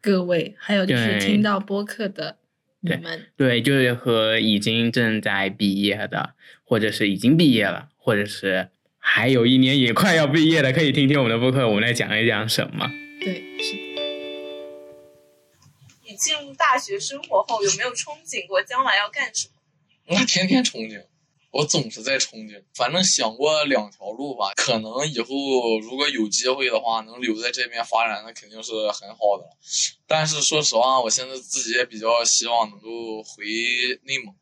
[0.00, 2.38] 各位，还有就是听到播客的
[2.80, 3.26] 你们。
[3.36, 6.30] 对，就是和已经正在毕业的，
[6.64, 12.90] 或者是已经毕业了，或者是还有一年也快要毕业的，可以听听我们的播客，我们来讲一讲什么。
[13.20, 13.89] 对，是的。
[16.20, 19.54] 进入大学生活后，有没有憧憬过将来要干什么？
[20.06, 21.06] 那天天憧憬，
[21.50, 22.62] 我总是在憧憬。
[22.74, 29.48] 反正想过两条路吧，可能以后如果有机会的话，能留在这边发展，那肯定是很好的。
[30.06, 33.44] 但是说实话，我现在自己也比较希望能够回
[34.02, 34.34] 内蒙，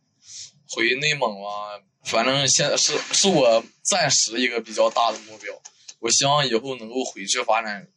[0.68, 5.54] 回内蒙吧，反正现在是是我暂时一个比较大的目标。
[6.00, 7.88] 我希望以后能够回去发展，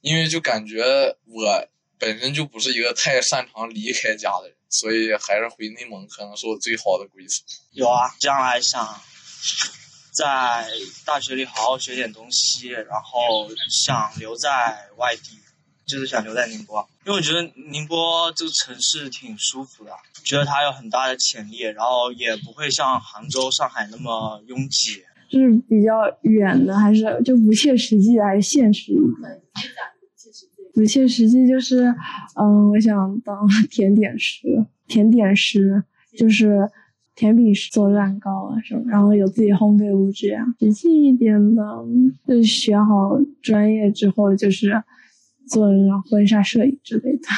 [0.00, 1.68] 因为就感觉我。
[2.04, 7.42] 本身就不是一个太擅长离开家的人，所以还是回内蒙可能是我最好的归宿。
[7.72, 9.00] 有啊，将来想
[10.12, 10.68] 在
[11.06, 15.38] 大学里好好学点东西，然后想留在外地，
[15.86, 17.40] 就是想留在宁波，因为我觉得
[17.70, 19.90] 宁波这个城市挺舒服的，
[20.22, 25.02] 觉得它有很大的潜力，然后也不会像杭州、上海那么拥挤。
[25.30, 29.40] 是比较远的，还是就不切实际的，还是现实一点？
[30.74, 31.84] 不切实际就是，
[32.34, 35.82] 嗯，我想当 甜点师，甜点师
[36.18, 36.68] 就是
[37.14, 40.54] 甜品师，做蛋糕啊什么，然后有自己烘焙屋这样。
[40.58, 41.62] 实际一点的，
[42.26, 44.82] 就学好专业之后，就是
[45.48, 45.68] 做
[46.10, 47.28] 婚纱摄影之类的。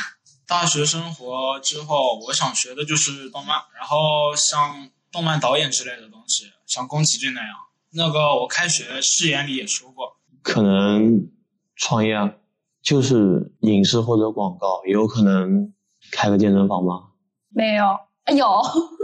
[0.48, 7.50] 大学生活之后，我想学的就是动漫，然后像动漫导演之类的东西，像宫崎骏那样。
[7.92, 11.28] 那个我开学誓言里也说过，可能
[11.74, 12.16] 创业。
[12.86, 15.74] 就是影视或者广告，有可能
[16.12, 17.08] 开个健身房吗？
[17.48, 17.84] 没有，
[18.36, 18.46] 有。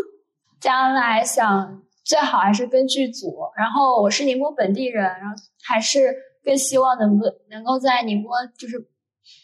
[0.61, 3.35] 将来想最好还是跟剧组。
[3.57, 6.15] 然后我是宁波本地人，然后还是
[6.45, 8.89] 更希望能不能够在宁波就是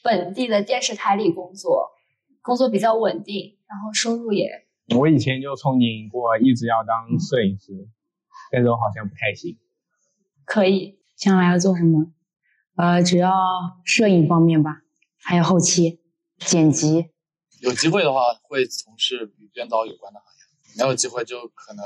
[0.05, 1.89] 本地的电视台里工作，
[2.41, 4.49] 工作比较稳定，然后收入也。
[4.97, 7.73] 我以前就憧憬过，一直要当摄影师，
[8.53, 9.59] 但是我好像不太行。
[10.45, 12.13] 可以，将来要做什么？
[12.79, 13.33] 呃，主要
[13.85, 14.83] 摄影方面吧，
[15.21, 15.99] 还有后期、
[16.39, 17.07] 剪辑。
[17.61, 21.85] 有机会的话，会从事与编导有关的行业；没有机会，就可能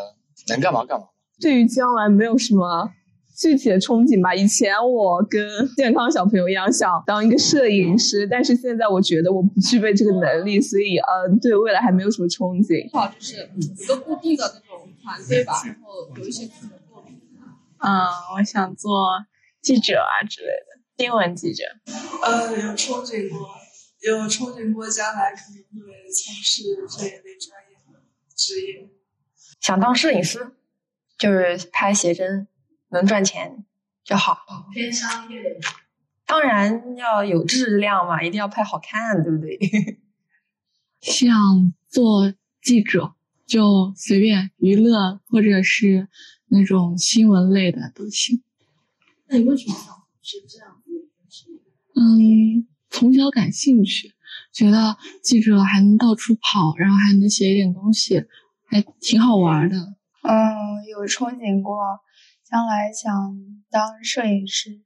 [0.49, 1.07] 能干嘛干嘛。
[1.41, 2.91] 对于将来没有什么
[3.35, 4.35] 具体的憧憬吧。
[4.35, 12.93] 以前我跟健康小朋友一样，想当一个摄影师，但是现在我觉得我不具备这个能力，所以嗯，对未来还没有什么憧憬。
[12.93, 17.19] 好，就是一个固定的那种团队吧，然后有一些自己的作品。
[17.79, 18.05] 嗯，
[18.37, 19.09] 我想做
[19.63, 21.65] 记者啊之类的，新闻记者。
[22.23, 23.49] 呃，有憧憬过，
[24.01, 28.01] 有憧憬过将来可能会从事这一类专业的
[28.37, 28.91] 职业。
[29.61, 30.53] 想当摄影师，
[31.19, 32.47] 就是拍写真，
[32.91, 33.65] 能赚钱
[34.05, 34.39] 就好。
[34.73, 35.61] 偏商业的。
[36.27, 40.01] 当然要有质量嘛，一定要拍好看，对不对？
[41.01, 42.33] 想做
[42.63, 43.15] 记者，
[43.47, 46.09] 就随便娱乐或者是
[46.47, 48.43] 那种新闻类的都行。
[49.27, 50.72] 那你为什么想是这样？
[51.95, 54.13] 嗯，从小感兴趣，
[54.53, 58.25] 觉得记者还能到处跑，然后还能写一点东西，
[58.67, 59.77] 还挺好玩的。
[60.23, 61.77] 嗯，有憧憬过，
[62.49, 63.13] 将来想
[63.71, 64.81] 当摄影师，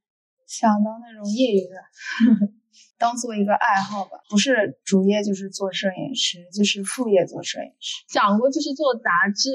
[0.46, 2.48] 想当那种业余的，
[2.98, 8.04] 当做一个爱好吧，不是主业就是做摄影师，就是副业做摄影师。
[8.08, 9.50] 想过就是做杂志，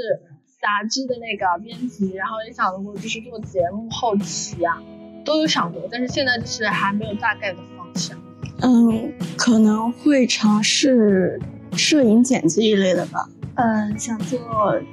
[0.62, 4.82] 杂志的那个编辑，然后也想过就是做节目后期啊，
[5.24, 8.18] 都有想过，但是现在就是还没有大概的方向。
[8.62, 11.40] 嗯，可能会尝试
[11.74, 13.28] 摄影剪辑一类的吧。
[13.56, 14.40] 嗯，想做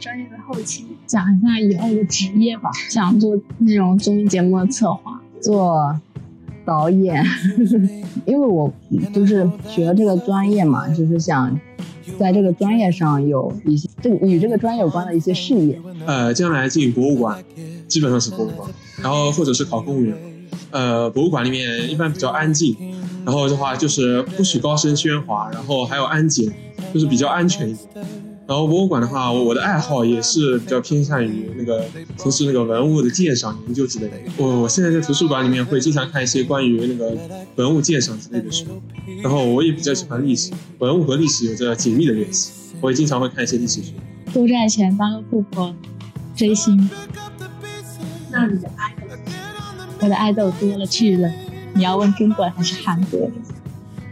[0.01, 2.71] 专业的后期，讲一下以后的职业吧。
[2.91, 5.99] 想做那种综艺节目的策划，做
[6.65, 7.25] 导演，
[8.27, 8.73] 因为我
[9.15, 11.59] 就是学这个专业嘛，就是想
[12.19, 15.81] 在这个专业上有一些这与这个专业有关的一些事业。
[16.05, 17.43] 呃，将来进博物馆，
[17.89, 18.71] 基本上是博物馆，
[19.03, 20.17] 然后或者是考公务员。
[20.71, 22.77] 呃，博物馆里面一般比较安静，
[23.25, 26.53] 然后的话就是不许高声喧哗，然后还有安检，
[26.93, 28.07] 就是比较安全一点。
[28.47, 31.85] 然后博物馆的话，我的爱好也是比较偏向于那个
[32.17, 34.15] 从事那个文物的鉴赏研究之类的。
[34.39, 37.15] 我我现在在图书馆里面会经常看一些关于那个
[37.57, 38.65] 文物鉴赏之类的书，
[39.23, 43.93] 然后我也比较喜欢历史，文物和历史有着紧密的联系，我也经常会看一些历史书。
[44.33, 45.75] 多赚钱当个富婆，
[46.35, 46.89] 追星。
[48.39, 49.17] 那你的爱豆？
[50.01, 51.29] 我的爱豆多了去了，
[51.75, 53.29] 你要问中国还是韩国？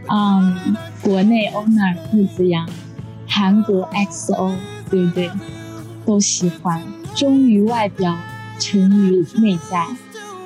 [0.09, 2.67] 嗯，国内 owner 穆子阳。
[3.29, 4.53] 韩国 XO
[4.89, 5.29] 对不对？
[6.05, 6.81] 都喜欢，
[7.13, 8.17] 忠于外表，
[8.57, 9.85] 诚于内在，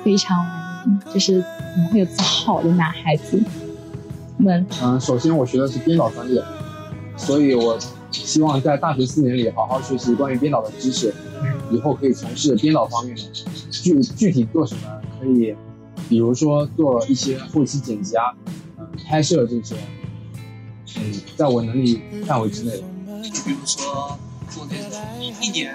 [0.04, 3.42] 非常完美，就是怎么会有这么好的男孩子
[4.36, 4.66] 们？
[4.82, 6.42] 嗯，首先我学的是编导专业，
[7.16, 7.78] 所以我
[8.12, 11.14] 希望在大学四年里好好学习关于编导的知识，
[11.70, 13.22] 以后可以从事编导方面的。
[13.70, 15.00] 具具体做什么？
[15.18, 15.54] 可以，
[16.08, 18.34] 比如说做一些后期剪辑啊，
[18.78, 19.76] 嗯，拍摄这些。
[20.96, 22.72] 嗯，在我能力范围之内。
[23.22, 24.18] 就比如说
[24.50, 25.00] 做那种
[25.40, 25.74] 一年，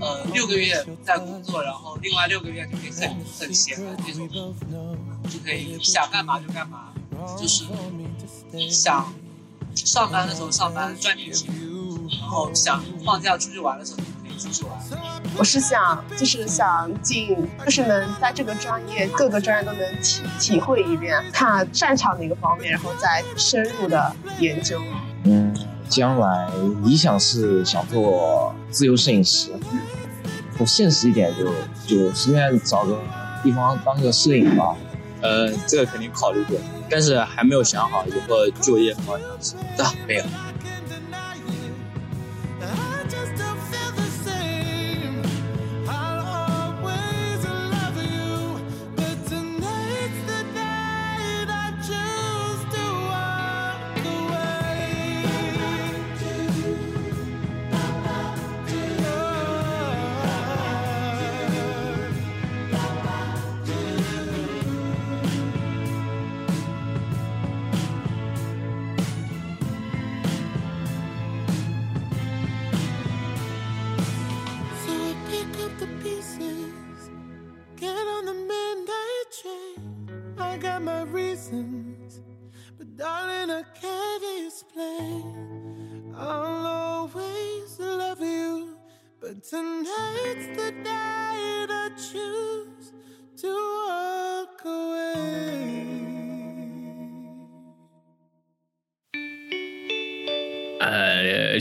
[0.00, 3.08] 呃，六个月在工作，然后另外六个月就可以很
[3.38, 4.28] 很闲的那种，
[5.30, 6.92] 就可以想干嘛就干嘛，
[7.38, 7.64] 就是
[8.68, 9.12] 想
[9.74, 11.52] 上班的时候上班赚点钱，
[12.20, 14.72] 然后想放假出去玩的时候可以出去玩。
[15.36, 24.80] 我是想，就是想进，就是能在这个专业各个专业都能体体会一遍，看擅长的一个方面，然后再深入的研究。
[25.24, 25.54] 嗯，
[25.88, 26.48] 将来
[26.84, 29.50] 理想是想做自由摄影师，
[30.58, 31.46] 我现实一点就
[31.86, 32.96] 就随便找个
[33.42, 34.76] 地方当个摄影吧。
[35.20, 36.56] 呃，这个肯定考虑过，
[36.88, 39.58] 但是还没有想好以后就业方向。
[39.76, 40.24] 的没有。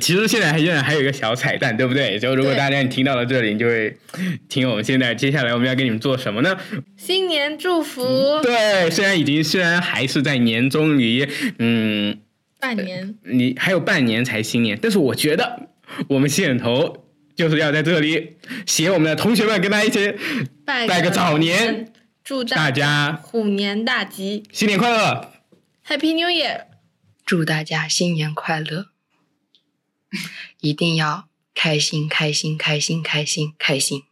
[0.03, 2.19] 其实现在还依然还有一个小彩蛋，对不对？
[2.19, 3.95] 就如果大家你听到了这里，你就会
[4.49, 6.57] 听我们现在接下来我们要给你们做什么呢？
[6.97, 8.03] 新年祝福，
[8.41, 11.25] 对，虽然已经虽然还是在年终里，
[11.57, 12.19] 嗯，
[12.59, 15.69] 半年，你还有半年才新年，但是我觉得
[16.09, 18.35] 我们线头就是要在这里
[18.65, 20.13] 写我们的同学们跟大家一起
[20.65, 21.93] 拜拜个早年，
[22.25, 25.31] 祝大家虎年大吉新年快乐
[25.87, 26.63] ！，Happy New Year！
[27.25, 28.87] 祝大家新年快乐，
[30.59, 34.03] 一定要开心开心开心开心开心。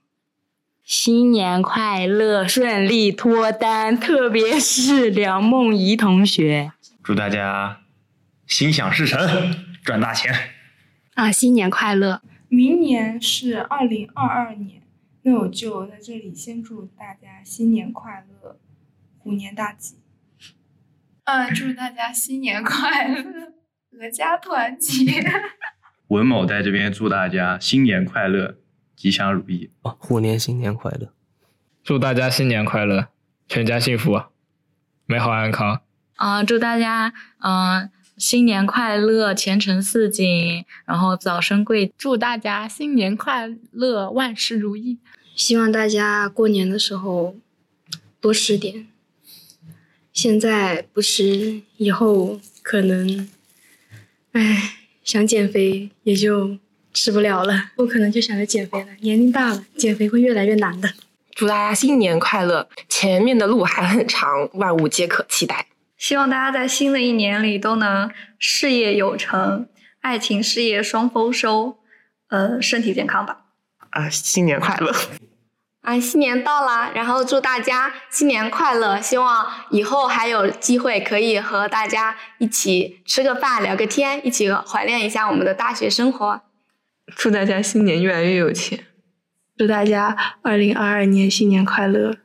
[0.84, 6.74] 新年快乐，顺利脱单，特别是梁梦怡同学。
[7.02, 7.82] 祝大家
[8.46, 10.34] 心想事成，赚大钱。
[11.14, 12.22] 啊，新年快乐！
[12.50, 14.82] 明年是二零二二年，
[15.22, 18.60] 那我就在这里先祝大家新年快乐，
[19.20, 19.96] 虎年大吉。
[21.24, 23.54] 嗯，祝大家新年快乐，
[23.94, 25.24] 阖家团结。
[26.12, 28.58] 文某在这边祝大家新年快乐，
[28.98, 29.96] 吉祥如意哦。
[29.98, 31.14] 虎年新年快乐！
[31.86, 33.08] 祝大家新年快乐，
[33.48, 34.22] 全家幸福，
[35.06, 35.80] 美好安康。
[36.16, 41.94] 啊、祝大家嗯、呃新年快乐，前程似锦，然后早生贵。
[41.98, 45.00] 祝大家新年快乐，万事如意。
[45.34, 47.38] 希望大家过年的时候
[48.20, 48.86] 多吃点，
[50.12, 53.30] 现在不吃，以后可能，
[54.34, 56.58] 唉，想减肥也就
[56.94, 57.72] 吃不了了。
[57.78, 60.94] 我可能就想着减肥了，年龄大了，减肥会越来越难的。
[61.34, 65.68] 祝大家新年快乐，前面的路还很长，万物皆可期待。
[65.98, 69.68] 希望大家在新的一年里都能事业有成，
[70.02, 71.78] 爱情事业双丰收，
[72.30, 73.46] 呃，身体健康吧。
[73.92, 74.94] 啊，新年快乐！
[75.82, 79.02] 啊，新年到啦，然后祝大家新年快乐！
[79.02, 86.42] 希望以后还有机会可以和大家一起吃个饭、聊个天，一起怀念一下我们的大学生活。
[87.16, 88.86] 祝大家新年越来越有钱，
[89.58, 92.16] 祝大家二零二二年新年快乐。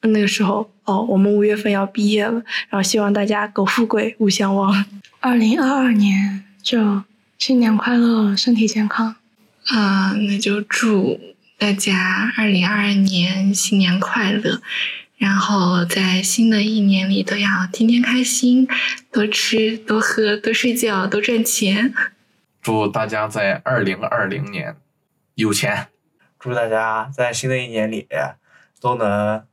[0.00, 4.84] 那个时候哦，我们五月份要毕业了，然后希望大家苟富贵，勿相忘。
[5.20, 7.04] 二零二二年就
[7.38, 9.14] 新年快乐，身体健康。
[9.68, 11.18] 啊、那就祝
[11.56, 14.60] 大家二零二二年新年快乐，
[15.16, 18.68] 然后在新的一年里都要天天开心，
[19.12, 21.94] 多吃多喝多睡觉多赚钱。
[22.60, 24.76] 祝大家在二零二零年
[25.34, 25.88] 有钱。
[26.38, 28.06] 祝大家在新的一年里
[28.78, 29.46] 都能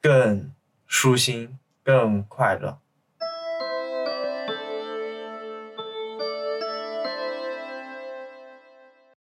[0.00, 0.50] 更
[0.86, 2.80] 舒心、更快乐。